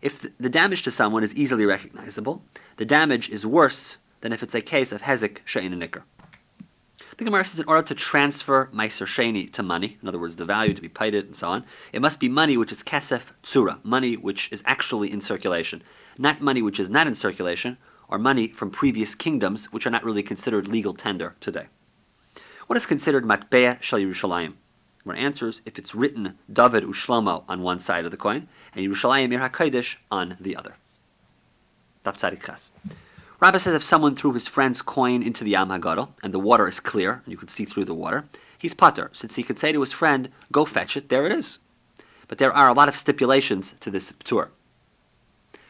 If 0.01 0.25
the 0.39 0.49
damage 0.49 0.83
to 0.83 0.91
someone 0.91 1.23
is 1.23 1.33
easily 1.35 1.65
recognizable, 1.65 2.41
the 2.77 2.85
damage 2.85 3.29
is 3.29 3.45
worse 3.45 3.97
than 4.21 4.31
if 4.33 4.43
it's 4.43 4.55
a 4.55 4.61
case 4.61 4.91
of 4.91 5.01
hezek 5.01 5.39
she'in 5.45 5.73
nikr. 5.73 6.03
The 7.17 7.25
Gemara 7.25 7.45
says 7.45 7.59
in 7.59 7.67
order 7.67 7.81
to 7.81 7.95
transfer 7.95 8.69
meiser 8.71 9.07
sheni 9.07 9.51
to 9.53 9.63
money, 9.63 9.97
in 10.01 10.07
other 10.07 10.19
words, 10.19 10.35
the 10.35 10.45
value 10.45 10.75
to 10.75 10.81
be 10.81 10.89
paid 10.89 11.15
it 11.15 11.25
and 11.25 11.35
so 11.35 11.47
on, 11.47 11.65
it 11.91 12.01
must 12.01 12.19
be 12.19 12.29
money 12.29 12.57
which 12.57 12.71
is 12.71 12.83
kesef 12.83 13.21
tsura, 13.43 13.83
money 13.83 14.17
which 14.17 14.49
is 14.51 14.61
actually 14.65 15.11
in 15.11 15.19
circulation, 15.19 15.81
not 16.19 16.41
money 16.41 16.61
which 16.61 16.79
is 16.79 16.91
not 16.91 17.07
in 17.07 17.15
circulation, 17.15 17.75
or 18.09 18.17
money 18.17 18.47
from 18.47 18.71
previous 18.71 19.15
kingdoms 19.15 19.65
which 19.65 19.85
are 19.85 19.91
not 19.91 20.03
really 20.03 20.23
considered 20.23 20.67
legal 20.67 20.93
tender 20.93 21.35
today. 21.41 21.65
What 22.67 22.77
is 22.77 22.85
considered 22.85 23.23
matbea 23.23 23.81
shel 23.81 23.99
Yerushalayim? 23.99 24.53
Where 25.03 25.15
answers 25.15 25.61
if 25.65 25.77
it's 25.77 25.95
written 25.95 26.37
David 26.51 26.83
Ushlomo 26.83 27.43
on 27.47 27.61
one 27.61 27.79
side 27.79 28.05
of 28.05 28.11
the 28.11 28.17
coin 28.17 28.47
and 28.73 28.85
Yerushalayim 28.85 29.31
Ir 29.31 29.39
HaKodesh 29.49 29.95
on 30.11 30.37
the 30.41 30.55
other. 30.55 30.75
Rabbi 33.39 33.57
says 33.57 33.75
if 33.75 33.83
someone 33.83 34.15
threw 34.15 34.33
his 34.33 34.47
friend's 34.47 34.81
coin 34.81 35.21
into 35.21 35.43
the 35.43 35.51
Yam 35.51 35.69
HaGadol 35.69 36.09
and 36.23 36.33
the 36.33 36.39
water 36.39 36.67
is 36.67 36.79
clear 36.79 37.21
and 37.23 37.31
you 37.31 37.37
can 37.37 37.47
see 37.47 37.65
through 37.65 37.85
the 37.85 37.93
water, 37.93 38.25
he's 38.57 38.73
pater, 38.73 39.11
since 39.13 39.35
he 39.35 39.43
could 39.43 39.59
say 39.59 39.71
to 39.71 39.79
his 39.79 39.91
friend, 39.91 40.29
go 40.51 40.65
fetch 40.65 40.97
it, 40.97 41.09
there 41.09 41.25
it 41.25 41.31
is. 41.31 41.59
But 42.27 42.37
there 42.37 42.51
are 42.51 42.67
a 42.67 42.73
lot 42.73 42.89
of 42.89 42.95
stipulations 42.95 43.75
to 43.81 43.91
this 43.91 44.11
tour. 44.23 44.49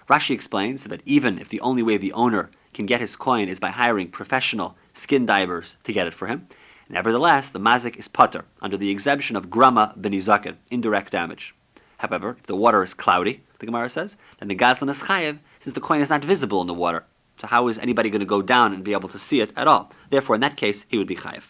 Rashi 0.09 0.31
explains 0.31 0.85
that 0.85 1.01
even 1.05 1.37
if 1.37 1.49
the 1.49 1.59
only 1.59 1.83
way 1.83 1.97
the 1.97 2.13
owner 2.13 2.49
can 2.73 2.85
get 2.85 3.01
his 3.01 3.17
coin 3.17 3.49
is 3.49 3.59
by 3.59 3.69
hiring 3.69 4.07
professional 4.07 4.77
skin 4.93 5.25
divers 5.25 5.75
to 5.83 5.91
get 5.91 6.07
it 6.07 6.13
for 6.13 6.27
him, 6.27 6.47
nevertheless, 6.87 7.49
the 7.49 7.59
mazik 7.59 7.97
is 7.97 8.07
pater, 8.07 8.45
under 8.61 8.77
the 8.77 8.89
exemption 8.89 9.35
of 9.35 9.49
grama 9.49 9.93
benizakin, 9.99 10.55
indirect 10.71 11.11
damage. 11.11 11.53
However, 11.97 12.37
if 12.39 12.45
the 12.45 12.55
water 12.55 12.81
is 12.83 12.93
cloudy, 12.93 13.43
the 13.59 13.65
Gemara 13.65 13.89
says, 13.89 14.15
then 14.39 14.47
the 14.47 14.55
gazlan 14.55 14.89
is 14.89 15.01
chayev, 15.01 15.39
since 15.59 15.73
the 15.73 15.81
coin 15.81 15.99
is 15.99 16.09
not 16.09 16.23
visible 16.23 16.61
in 16.61 16.67
the 16.67 16.73
water. 16.73 17.03
So 17.39 17.47
how 17.47 17.67
is 17.67 17.77
anybody 17.77 18.09
going 18.09 18.21
to 18.21 18.25
go 18.25 18.41
down 18.41 18.73
and 18.73 18.85
be 18.85 18.93
able 18.93 19.09
to 19.09 19.19
see 19.19 19.41
it 19.41 19.51
at 19.57 19.67
all? 19.67 19.91
Therefore, 20.09 20.35
in 20.35 20.41
that 20.41 20.55
case, 20.55 20.85
he 20.87 20.97
would 20.97 21.07
be 21.07 21.17
chayiv. 21.17 21.43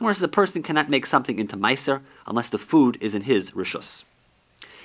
Nor 0.00 0.14
says 0.14 0.22
a 0.22 0.28
person 0.28 0.62
cannot 0.62 0.88
make 0.88 1.04
something 1.04 1.40
into 1.40 1.56
meiser 1.56 2.00
unless 2.28 2.50
the 2.50 2.58
food 2.58 2.96
is 3.00 3.16
in 3.16 3.22
his 3.22 3.50
rishus. 3.50 4.04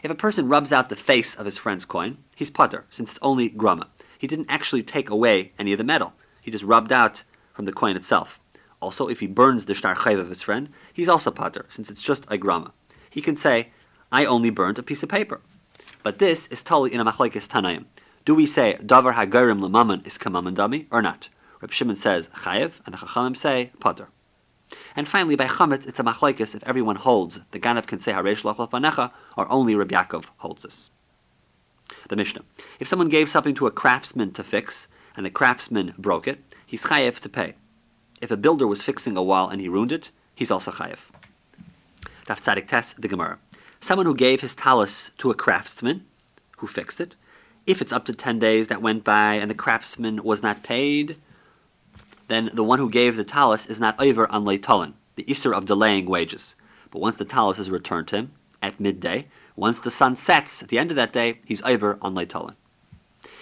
If 0.06 0.12
a 0.12 0.14
person 0.14 0.48
rubs 0.48 0.72
out 0.72 0.90
the 0.90 0.96
face 0.96 1.34
of 1.34 1.46
his 1.46 1.58
friend's 1.58 1.84
coin, 1.84 2.20
he's 2.36 2.52
putter, 2.52 2.86
since 2.92 3.10
it's 3.10 3.20
only 3.24 3.50
grama. 3.50 3.88
He 4.20 4.28
didn't 4.28 4.52
actually 4.52 4.84
take 4.84 5.10
away 5.10 5.52
any 5.58 5.72
of 5.72 5.80
the 5.80 5.84
metal. 5.84 6.14
He 6.42 6.52
just 6.52 6.64
rubbed 6.64 6.92
out 6.92 7.24
from 7.54 7.66
the 7.66 7.74
coin 7.74 7.96
itself. 7.96 8.40
Also, 8.82 9.08
if 9.08 9.20
he 9.20 9.26
burns 9.26 9.66
the 9.66 9.74
shtar 9.74 9.96
chayv 9.96 10.20
of 10.20 10.30
his 10.30 10.44
friend, 10.44 10.70
he's 10.94 11.10
also 11.10 11.32
putter, 11.32 11.66
since 11.70 11.90
it's 11.90 12.04
just 12.04 12.24
a 12.28 12.38
grama. 12.38 12.72
He 13.10 13.20
can 13.20 13.36
say, 13.36 13.72
I 14.12 14.26
only 14.26 14.52
burned 14.52 14.78
a 14.78 14.84
piece 14.84 15.02
of 15.02 15.10
paper. 15.10 15.42
But 16.04 16.20
this 16.20 16.46
is 16.50 16.62
totally 16.62 16.94
in 16.94 17.00
a 17.00 17.06
machlekes 17.12 17.48
tanaim. 17.48 17.86
Do 18.26 18.36
we 18.36 18.46
say 18.46 18.78
davar 18.86 19.16
hagarim 19.16 19.60
lemammon 19.60 20.06
is 20.06 20.20
kamaman 20.20 20.56
dami 20.56 20.86
or 20.92 21.02
not? 21.02 21.30
Reb 21.62 21.72
Shimon 21.72 21.96
says 21.96 22.30
chayev, 22.44 22.74
and 22.86 22.94
the 22.94 23.00
chachamim 23.00 23.36
say 23.36 23.72
potter. 23.80 24.10
And 24.96 25.08
finally, 25.08 25.36
by 25.36 25.46
chametz, 25.46 25.86
it's 25.86 26.00
a 26.00 26.04
machlekes 26.04 26.56
if 26.56 26.64
everyone 26.64 26.96
holds 26.96 27.40
the 27.52 27.60
ganav 27.60 27.86
can 27.86 28.00
say 28.00 28.12
haresh 28.12 28.42
fanecha, 28.42 29.12
or 29.38 29.52
only 29.52 29.76
Reb 29.76 29.92
Yaakov 29.92 30.26
holds 30.38 30.64
this. 30.64 30.90
The 32.10 32.16
Mishnah: 32.16 32.42
If 32.80 32.88
someone 32.88 33.10
gave 33.10 33.30
something 33.30 33.54
to 33.56 33.68
a 33.68 33.72
craftsman 33.72 34.32
to 34.34 34.44
fix, 34.44 34.88
and 35.16 35.26
the 35.26 35.30
craftsman 35.30 35.94
broke 35.98 36.28
it, 36.28 36.44
he's 36.66 36.84
chayev 36.84 37.20
to 37.20 37.30
pay. 37.30 37.54
If 38.22 38.32
a 38.32 38.38
builder 38.38 38.66
was 38.66 38.82
fixing 38.82 39.16
a 39.18 39.24
wall 39.24 39.50
and 39.50 39.62
he 39.62 39.70
ruined 39.70 39.92
it, 39.92 40.10
he's 40.34 40.50
also 40.50 40.72
chayev. 40.72 40.98
Daf 42.26 42.42
tzadik 42.42 42.68
tes 42.68 42.96
the 42.98 43.08
Gemara. 43.08 43.38
Someone 43.82 44.08
who 44.08 44.16
gave 44.16 44.42
his 44.42 44.56
talus 44.56 45.12
to 45.20 45.30
a 45.30 45.36
craftsman 45.36 46.04
who 46.58 46.66
fixed 46.66 47.00
it, 47.00 47.14
if 47.68 47.82
it's 47.82 47.92
up 47.92 48.06
to 48.06 48.14
10 48.14 48.40
days 48.40 48.68
that 48.70 48.82
went 48.82 49.04
by 49.04 49.36
and 49.36 49.52
the 49.52 49.56
craftsman 49.56 50.24
was 50.24 50.42
not 50.42 50.64
paid, 50.64 51.18
then 52.28 52.50
the 52.54 52.64
one 52.64 52.80
who 52.80 52.90
gave 52.90 53.16
the 53.16 53.24
talus 53.24 53.66
is 53.66 53.80
not 53.80 54.00
over 54.00 54.28
on 54.32 54.46
Leitalin. 54.46 54.94
the 55.16 55.24
Isser 55.26 55.54
of 55.54 55.66
delaying 55.66 56.06
wages. 56.06 56.56
But 56.92 57.02
once 57.02 57.18
the 57.18 57.26
talus 57.26 57.60
is 57.60 57.70
returned 57.70 58.08
to 58.08 58.16
him 58.16 58.32
at 58.62 58.80
midday, 58.80 59.28
once 59.56 59.80
the 59.80 59.92
sun 59.92 60.18
sets 60.18 60.64
at 60.64 60.70
the 60.70 60.80
end 60.80 60.92
of 60.92 60.96
that 60.96 61.14
day, 61.14 61.40
he's 61.46 61.62
over 61.62 61.98
on 62.02 62.16
Leitolin. 62.16 62.56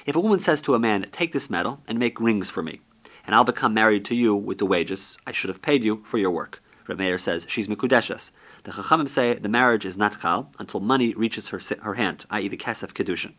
If 0.05 0.15
a 0.15 0.19
woman 0.19 0.39
says 0.39 0.61
to 0.63 0.75
a 0.75 0.79
man, 0.79 1.07
Take 1.11 1.31
this 1.31 1.49
metal 1.49 1.81
and 1.87 1.97
make 1.97 2.19
rings 2.19 2.49
for 2.49 2.61
me, 2.61 2.81
and 3.25 3.33
I'll 3.33 3.43
become 3.43 3.73
married 3.73 4.05
to 4.05 4.15
you 4.15 4.35
with 4.35 4.57
the 4.57 4.65
wages 4.65 5.17
I 5.25 5.31
should 5.31 5.49
have 5.49 5.61
paid 5.61 5.83
you 5.83 6.01
for 6.03 6.17
your 6.17 6.31
work. 6.31 6.61
Reb 6.87 7.19
says 7.19 7.45
she's 7.47 7.69
Mikudeshas. 7.69 8.31
The 8.65 8.71
Chachamim 8.71 9.09
say 9.09 9.35
the 9.35 9.47
marriage 9.47 9.85
is 9.85 9.97
not 9.97 10.21
chal 10.21 10.51
until 10.59 10.81
money 10.81 11.13
reaches 11.13 11.47
her, 11.47 11.61
her 11.81 11.93
hand, 11.93 12.25
i.e. 12.29 12.47
the 12.49 12.57
kesef 12.57 12.93
kedushin. 12.93 13.33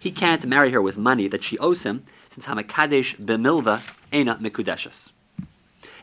He 0.00 0.10
can't 0.10 0.46
marry 0.46 0.72
her 0.72 0.80
with 0.80 0.96
money 0.96 1.28
that 1.28 1.44
she 1.44 1.58
owes 1.58 1.82
him, 1.82 2.04
since 2.40 2.46
Hamakadesh. 2.46 3.16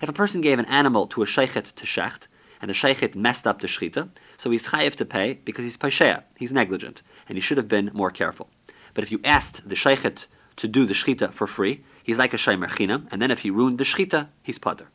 If 0.01 0.09
a 0.09 0.13
person 0.13 0.41
gave 0.41 0.59
an 0.59 0.65
animal 0.65 1.07
to 1.07 1.23
a 1.23 1.25
sheichet 1.25 1.73
to 1.75 1.85
shecht, 1.85 2.27
and 2.61 2.69
the 2.69 2.73
sheichet 2.73 3.15
messed 3.15 3.47
up 3.47 3.61
the 3.61 3.67
shechita, 3.67 4.09
so 4.37 4.51
he's 4.51 4.67
chayiv 4.67 4.95
to 4.95 5.05
pay 5.05 5.39
because 5.45 5.63
he's 5.63 5.77
pasheya, 5.77 6.23
he's 6.37 6.51
negligent, 6.51 7.01
and 7.29 7.37
he 7.37 7.41
should 7.41 7.57
have 7.57 7.69
been 7.69 7.89
more 7.93 8.11
careful. 8.11 8.49
But 8.93 9.05
if 9.05 9.11
you 9.11 9.21
asked 9.23 9.67
the 9.67 9.75
sheichet 9.75 10.25
to 10.57 10.67
do 10.67 10.85
the 10.85 10.93
shechita 10.93 11.31
for 11.31 11.47
free, 11.47 11.83
he's 12.03 12.17
like 12.17 12.33
a 12.33 12.37
shaymer 12.37 12.67
chinam, 12.67 13.07
and 13.11 13.21
then 13.21 13.31
if 13.31 13.39
he 13.39 13.49
ruined 13.49 13.77
the 13.77 13.85
shechita, 13.85 14.27
he's 14.43 14.57
pater. 14.57 14.87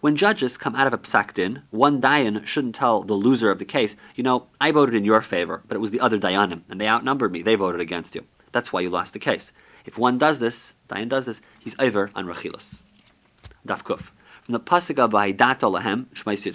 When 0.00 0.16
judges 0.16 0.56
come 0.56 0.74
out 0.74 0.88
of 0.88 0.92
a 0.92 0.98
psak 0.98 1.34
din, 1.34 1.62
one 1.70 2.00
dayan 2.00 2.44
shouldn't 2.44 2.74
tell 2.74 3.02
the 3.02 3.14
loser 3.14 3.50
of 3.50 3.58
the 3.58 3.64
case, 3.64 3.94
you 4.16 4.24
know, 4.24 4.46
I 4.60 4.72
voted 4.72 4.94
in 4.94 5.04
your 5.04 5.22
favor, 5.22 5.62
but 5.68 5.76
it 5.76 5.80
was 5.80 5.92
the 5.92 6.00
other 6.00 6.18
dayanim, 6.18 6.62
and 6.68 6.80
they 6.80 6.88
outnumbered 6.88 7.32
me. 7.32 7.42
They 7.42 7.54
voted 7.54 7.80
against 7.80 8.14
you. 8.14 8.24
That's 8.52 8.72
why 8.72 8.80
you 8.80 8.90
lost 8.90 9.12
the 9.12 9.18
case. 9.18 9.52
If 9.86 9.96
one 9.96 10.18
does 10.18 10.40
this, 10.40 10.74
dayan 10.88 11.08
does 11.08 11.26
this, 11.26 11.40
he's 11.60 11.76
over 11.78 12.10
on 12.14 12.26
rachilus. 12.26 12.80
Daf 13.66 13.84
kuf. 13.84 14.10
From 14.42 14.52
the 14.52 14.60
pasuk 14.60 14.98
of 14.98 15.12
Vahidato 15.12 15.70
Lahem, 15.70 16.06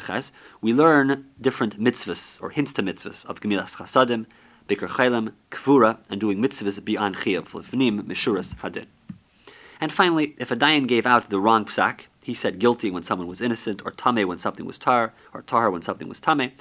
Ches, 0.05 0.31
we 0.61 0.73
learn 0.73 1.25
different 1.41 1.77
mitzvahs, 1.77 2.41
or 2.41 2.49
hints 2.49 2.73
to 2.73 2.83
mitzvahs, 2.83 3.25
of 3.25 3.39
Gemilas 3.39 3.75
Chasadim, 3.75 4.25
Bikr 4.69 4.87
Chaylim, 4.87 5.31
Kvura, 5.49 5.97
and 6.09 6.21
doing 6.21 6.39
mitzvahs 6.39 6.83
beyond 6.83 7.15
Chiyav, 7.15 7.47
Lifnim, 7.49 8.01
Mishuras, 8.01 8.53
Hadin. 8.55 8.87
And 9.79 9.91
finally, 9.91 10.35
if 10.37 10.51
a 10.51 10.55
dayan 10.55 10.87
gave 10.87 11.05
out 11.05 11.29
the 11.29 11.39
wrong 11.39 11.65
psak, 11.65 12.01
he 12.21 12.33
said 12.33 12.59
guilty 12.59 12.91
when 12.91 13.03
someone 13.03 13.27
was 13.27 13.41
innocent, 13.41 13.81
or 13.85 13.91
tame 13.91 14.27
when 14.27 14.39
something 14.39 14.65
was 14.65 14.77
tar, 14.77 15.13
or 15.33 15.41
tar 15.41 15.71
when 15.71 15.81
something 15.81 16.07
was 16.07 16.19
tame, 16.19 16.51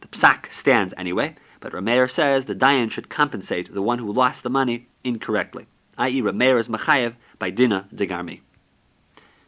the 0.00 0.08
psak 0.08 0.52
stands 0.52 0.94
anyway, 0.96 1.34
but 1.60 1.72
Rameir 1.72 2.10
says 2.10 2.44
the 2.44 2.54
dayan 2.54 2.90
should 2.90 3.08
compensate 3.08 3.72
the 3.72 3.82
one 3.82 3.98
who 3.98 4.12
lost 4.12 4.42
the 4.42 4.50
money 4.50 4.86
incorrectly, 5.04 5.66
i.e. 5.98 6.22
Rameir 6.22 6.58
is 6.58 6.68
machayev 6.68 7.14
by 7.38 7.50
dina 7.50 7.88
degarmi. 7.94 8.40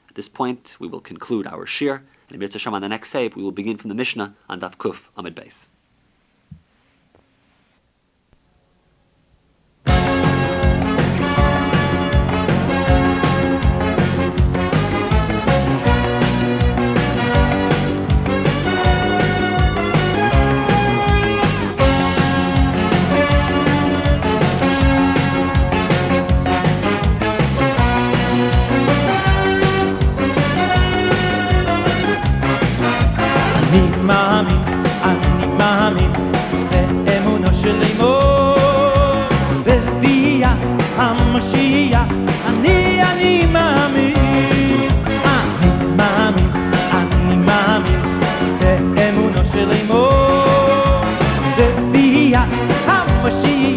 At 0.08 0.16
this 0.16 0.28
point, 0.28 0.74
we 0.80 0.88
will 0.88 1.00
conclude 1.00 1.46
our 1.46 1.66
shir, 1.66 2.02
and 2.28 2.42
in 2.42 2.50
Hashem 2.50 2.74
on 2.74 2.82
the 2.82 2.88
next 2.88 3.12
tape, 3.12 3.36
we 3.36 3.42
will 3.42 3.52
begin 3.52 3.76
from 3.76 3.88
the 3.88 3.94
Mishnah 3.94 4.34
on 4.48 4.60
Daf 4.60 4.76
Kuf 4.76 5.02
Amid 5.16 5.34
Base. 5.36 5.68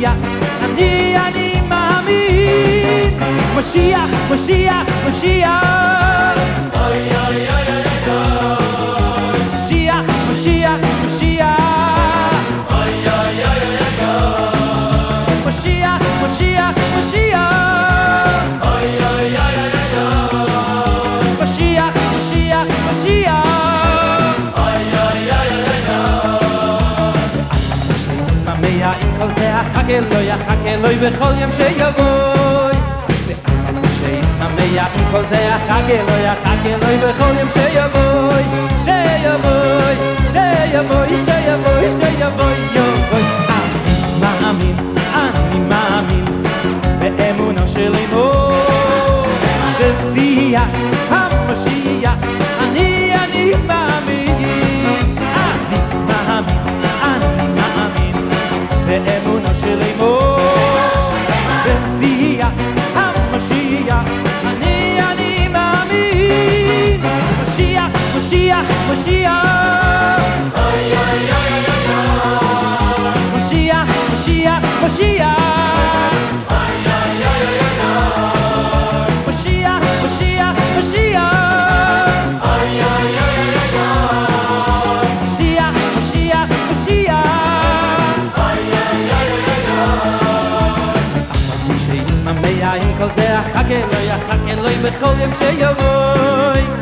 Mashiach, 0.03 0.63
אני, 0.63 1.15
אני 1.27 1.61
מאמין. 1.69 3.19
משיח, 3.55 4.09
משיח, 4.31 4.87
משיח. 5.09 6.02
אלוי, 29.97 30.33
אך 30.33 30.39
חכה 30.41 30.69
אלוי 30.69 30.95
בכל 30.95 31.33
יום 31.41 31.51
שיבוי. 31.51 32.75
ואף 33.27 33.45
אחד 33.45 33.73
שיסתמא, 33.99 34.61
אם 34.95 35.03
כל 35.11 35.21
זה 35.29 35.55
אך 35.55 35.61
חכה 35.63 35.91
אלוי, 35.91 36.31
אך 36.31 36.37
חכה 36.43 36.69
אלוי 36.69 36.97
בכל 36.97 37.33
יום 37.39 37.49
שיבוי. 37.53 38.43
שיבוי, 38.85 39.95
שיבוי, 40.31 41.07
שיבוי, 41.25 41.89
שיבוי, 41.95 42.53
יבוי. 42.75 43.23
אני 43.49 44.19
מאמין, 44.19 44.75
אני 45.15 45.59
מאמין, 45.59 46.25
באמונו 46.99 47.67
של 47.67 47.95
אמור. 47.95 48.53
ובי 49.79 50.55
ani 50.55 51.93
אני, 52.59 53.15
אני 53.15 53.53
מאמין. 53.67 54.45
אני 55.35 55.79
מאמין, 56.07 56.57
אני 57.03 57.47
מאמין, 57.55 58.29
באמונו 58.85 59.22
Mashiach, 68.52 68.68
Mashiach. 68.88 70.20
Ay, 70.52 70.92
ay, 70.92 71.20
ay, 71.32 71.40
ay, 71.40 71.64
ay, 71.72 71.88
ay. 71.88 73.16
Mashiach, 73.32 73.88
Mashiach, 74.10 74.64
Mashiach. 74.82 76.12
Ay, 76.52 76.76
ay, 76.92 77.24
ay, 77.24 77.40
ay, 77.48 77.64
ay, 77.64 77.80
ay. 77.80 79.16
Mashiach, 79.26 79.80
Mashiach, 80.04 80.56
Mashiach. 80.76 81.24
Ay, 82.52 82.68
ay, 82.84 83.16
ay, 83.24 83.40
ay, 83.40 83.56
ay, 83.60 83.80
ay. 83.80 85.08
Mashiach, 85.24 85.76
Mashiach, 85.96 86.50
Mashiach. 86.68 87.16
Ay, 88.44 88.60
ay, 88.84 89.08
ay, 89.16 89.30
ay, 89.40 89.52
ay, 89.52 89.72
ay. 89.72 90.04
שישמע 91.88 92.32
מיין 92.32 92.92
כל 92.98 93.08
זה 93.16 93.38
החכה 93.38 93.78
לא 93.92 93.98
יחכה 94.10 94.54
לא 94.62 94.68
יבכל 94.68 95.14
ים 95.20 95.30
שיבואי 95.38 96.08
na 96.28 96.64
mea 96.64 96.81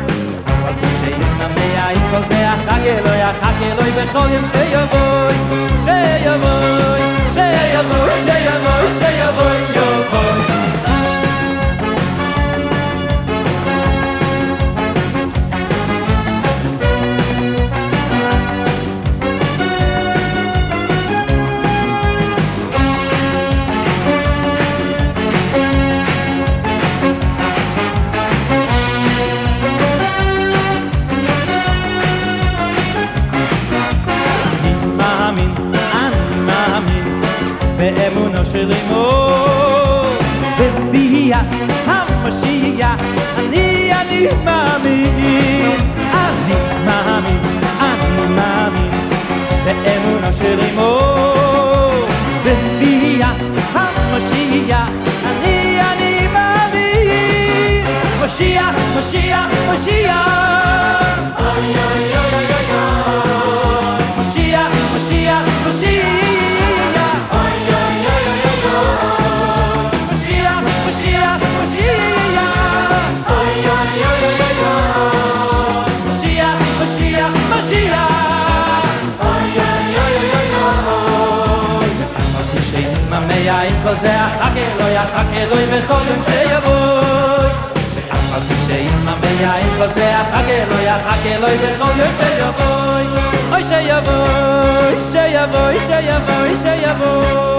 Danke 2.66 2.90
Eloya, 2.98 3.34
Danke 3.42 3.64
Eloya, 3.72 3.92
mir 3.96 4.08
hobn 4.14 4.44
shoyn 4.50 4.70
gehoyt, 4.74 5.40
shoyn 5.86 6.34
hobn, 6.34 7.02
shoyn 7.34 7.72
hobn, 7.76 8.92
shoyn 9.00 9.22
ake 84.52 84.66
loya 84.78 85.04
ake 85.20 85.40
loy 85.50 85.64
me 85.72 85.78
soy 85.88 86.08
en 86.12 86.20
se 86.28 86.38
yavoy 86.50 87.48
ake 90.38 90.58
ake 91.12 91.32
loy 91.42 91.56
me 91.62 91.70
soy 91.80 91.96
en 92.06 92.12
se 92.20 92.28
yavoy 92.40 93.04
hoy 93.52 93.64
se 93.70 93.78
yavoy 93.88 94.92
hoy 94.92 95.78
se 95.88 95.96
yavoy 96.04 96.48
hoy 96.48 96.56
se 96.64 96.74
yavoy 96.84 97.52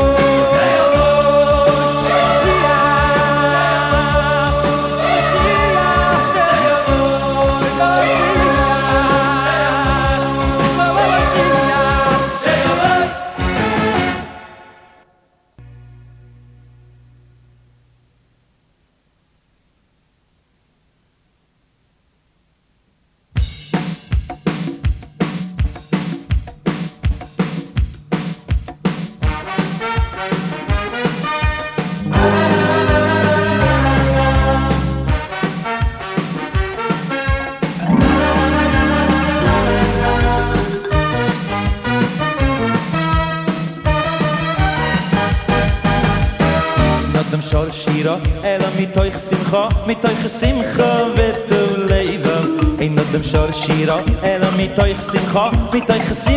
mit 54.74 54.80
toy 54.80 54.96
simcha 55.12 55.52
mit 55.72 55.86
toy 55.88 56.00
simcha 56.16 56.33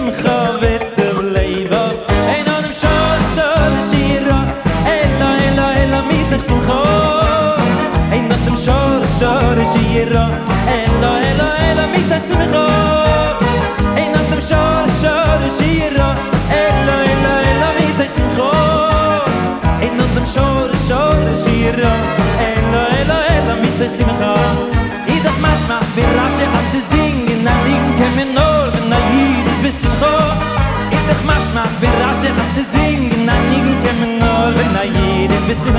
es 35.57 35.66
im 35.69 35.77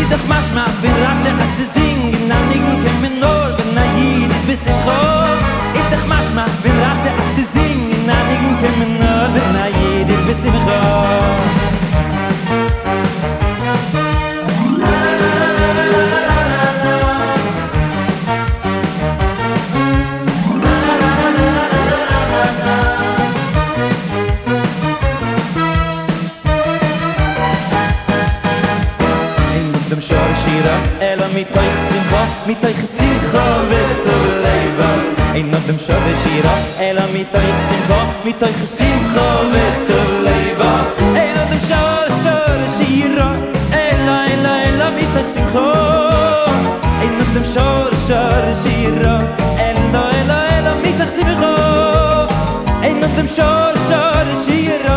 i 0.00 0.04
doch 0.10 0.24
mach 0.28 0.48
ma 0.54 0.64
bin 0.82 0.94
rasche 1.02 1.30
as 1.44 1.58
zing 1.74 2.00
na 2.28 2.36
nigen 2.50 2.76
kem 2.82 2.96
mir 3.02 3.14
nur 3.22 3.48
wenn 3.56 3.70
na 3.74 3.84
jid 3.96 4.32
bis 4.46 4.64
es 4.72 4.78
so 4.86 5.00
i 5.80 5.82
doch 5.92 6.06
mach 6.12 6.28
ma 6.36 6.44
bin 6.62 6.76
rasche 6.84 7.10
as 7.22 7.36
zing 7.54 7.80
na 8.08 8.16
nigen 8.28 8.54
kem 8.60 8.74
mir 8.80 8.92
nur 9.00 9.26
wenn 9.34 9.50
na 9.56 9.66
jid 9.78 10.08
bis 10.26 10.44
im 10.44 10.56
so 10.66 11.23
mit 32.46 32.62
euch 32.62 32.76
Simcha 32.96 33.46
wird 33.70 34.04
er 34.04 34.24
leben. 34.44 34.94
Ein 35.34 35.50
noch 35.50 35.64
dem 35.66 35.78
Schöne 35.78 36.14
Schira, 36.22 36.54
Ella 36.78 37.02
er 37.02 37.08
mit 37.12 37.32
euch 37.34 37.58
Simcha, 37.68 38.00
mit 38.24 38.42
euch 38.42 38.60
Simcha 38.76 39.28
wird 39.52 39.88
er 39.98 40.10
leben. 40.28 40.74
Ein 41.16 41.34
noch 41.36 41.48
dem 41.48 41.60
Schöne 41.66 42.68
Schira, 42.76 43.28
Ella, 43.72 44.16
Ella, 44.32 44.52
Ella 44.68 44.90
mit 44.90 45.12
euch 45.18 45.30
Simcha. 45.34 45.68
Ein 47.00 47.12
noch 47.18 47.32
dem 47.34 47.44
Schöne 47.52 47.96
Schöne 48.06 48.54
Schira, 48.62 49.14
Ella, 49.56 50.04
Ella, 50.20 50.38
Ella 50.58 50.74
mit 50.82 51.00
euch 51.00 51.12
Simcha. 51.16 52.28
Ein 52.82 53.00
noch 53.00 53.14
dem 53.16 53.28
Schöne 53.28 54.34
Schira, 54.44 54.96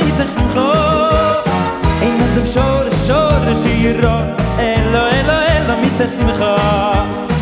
mit 0.00 0.18
euch 0.20 0.34
dem 2.34 2.46
Schöne 2.46 3.54
Schira, 3.62 4.45
der 5.98 6.10
Zimcha 6.10 6.56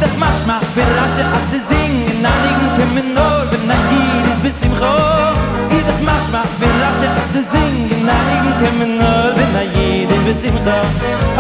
Dach 0.01 0.17
mach 0.19 0.41
mach 0.47 0.63
für 0.75 0.87
Rasche 0.99 1.25
als 1.35 1.51
sie 1.51 1.63
singen 1.69 2.23
Na 2.23 2.31
liegen 2.45 2.71
kämen 2.77 3.15
nur, 3.15 3.41
wenn 3.51 3.71
ein 3.71 3.83
Jid 3.91 4.27
ist 4.33 4.43
bis 4.43 4.57
Zimcha 4.61 5.35
I 5.71 5.81
dach 5.89 6.03
mach 6.09 6.27
mach 6.35 6.51
für 6.59 6.73
Rasche 6.83 7.09
als 7.11 7.33
sie 7.33 7.43
singen 7.43 8.03
Na 8.07 8.17
liegen 8.29 8.55
kämen 8.61 8.93
nur, 8.99 9.27
wenn 9.37 9.55
ein 9.61 9.69
Jid 9.75 10.11
ist 10.11 10.25
bis 10.27 10.41
Zimcha 10.43 10.79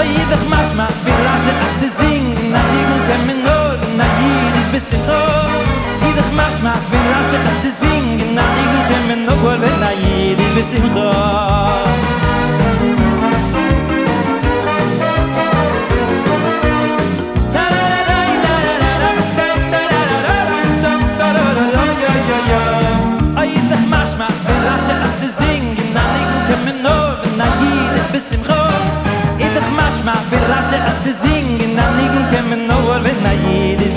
I 0.03 0.18
dach 0.31 0.46
mach 0.50 0.70
mach 0.79 0.96
für 1.05 1.18
Rasche 1.27 1.53
als 1.62 1.74
sie 1.81 1.90
singen 1.98 2.50
Na 2.53 2.62
liegen 2.72 3.00
kämen 3.07 3.38
nur, 3.46 3.70
wenn 3.81 4.00
ein 4.05 4.12
Jid 4.20 4.55
ist 4.61 4.70
bis 4.72 4.85
Zimcha 4.90 5.22
I 6.09 6.11
dach 6.18 6.33
mach 6.38 6.57
mach 6.66 6.83
für 6.90 7.03
Rasche 7.12 7.38
als 7.46 7.59
sie 7.62 7.74
singen 7.83 8.35
Na 8.35 8.44
liegen 8.57 8.83
kämen 8.90 9.20
nur, 9.27 9.55
wenn 9.62 9.83
ein 9.88 9.98
Jid 10.03 10.38
ist 10.40 10.55
bis 10.57 10.70
Zimcha 10.70 11.11
I 12.31 12.33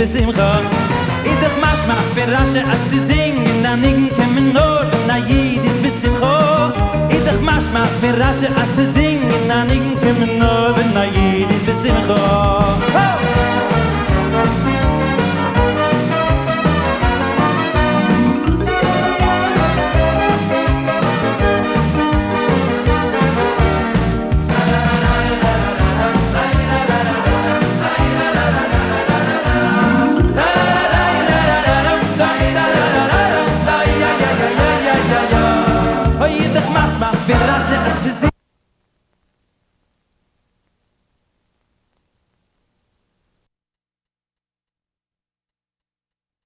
besimcha 0.08 0.52
i 1.26 1.34
doch 1.42 1.56
mach 1.62 1.82
ma 1.88 1.96
ferrasche 2.16 2.62
as 2.74 2.90
sie 2.90 3.00
singen 3.08 3.64
dann 3.64 3.82
nigen 3.82 4.10
kemen 4.16 4.54
nur 4.54 4.86
na 5.08 5.18
jedis 5.18 5.78
besimcha 5.84 6.72
i 7.10 7.20
doch 7.26 7.42
mach 7.42 7.68
ma 7.74 7.84
ferashe 8.00 8.48
as 8.62 8.70
sie 8.78 8.88
singen 8.96 9.48
dann 9.50 9.68
nigen 9.68 10.00
kemen 10.00 10.40
nur 10.40 10.76
na 10.96 11.04
jedis 11.04 11.62
besimcha 11.68 12.22
ho 12.96 13.57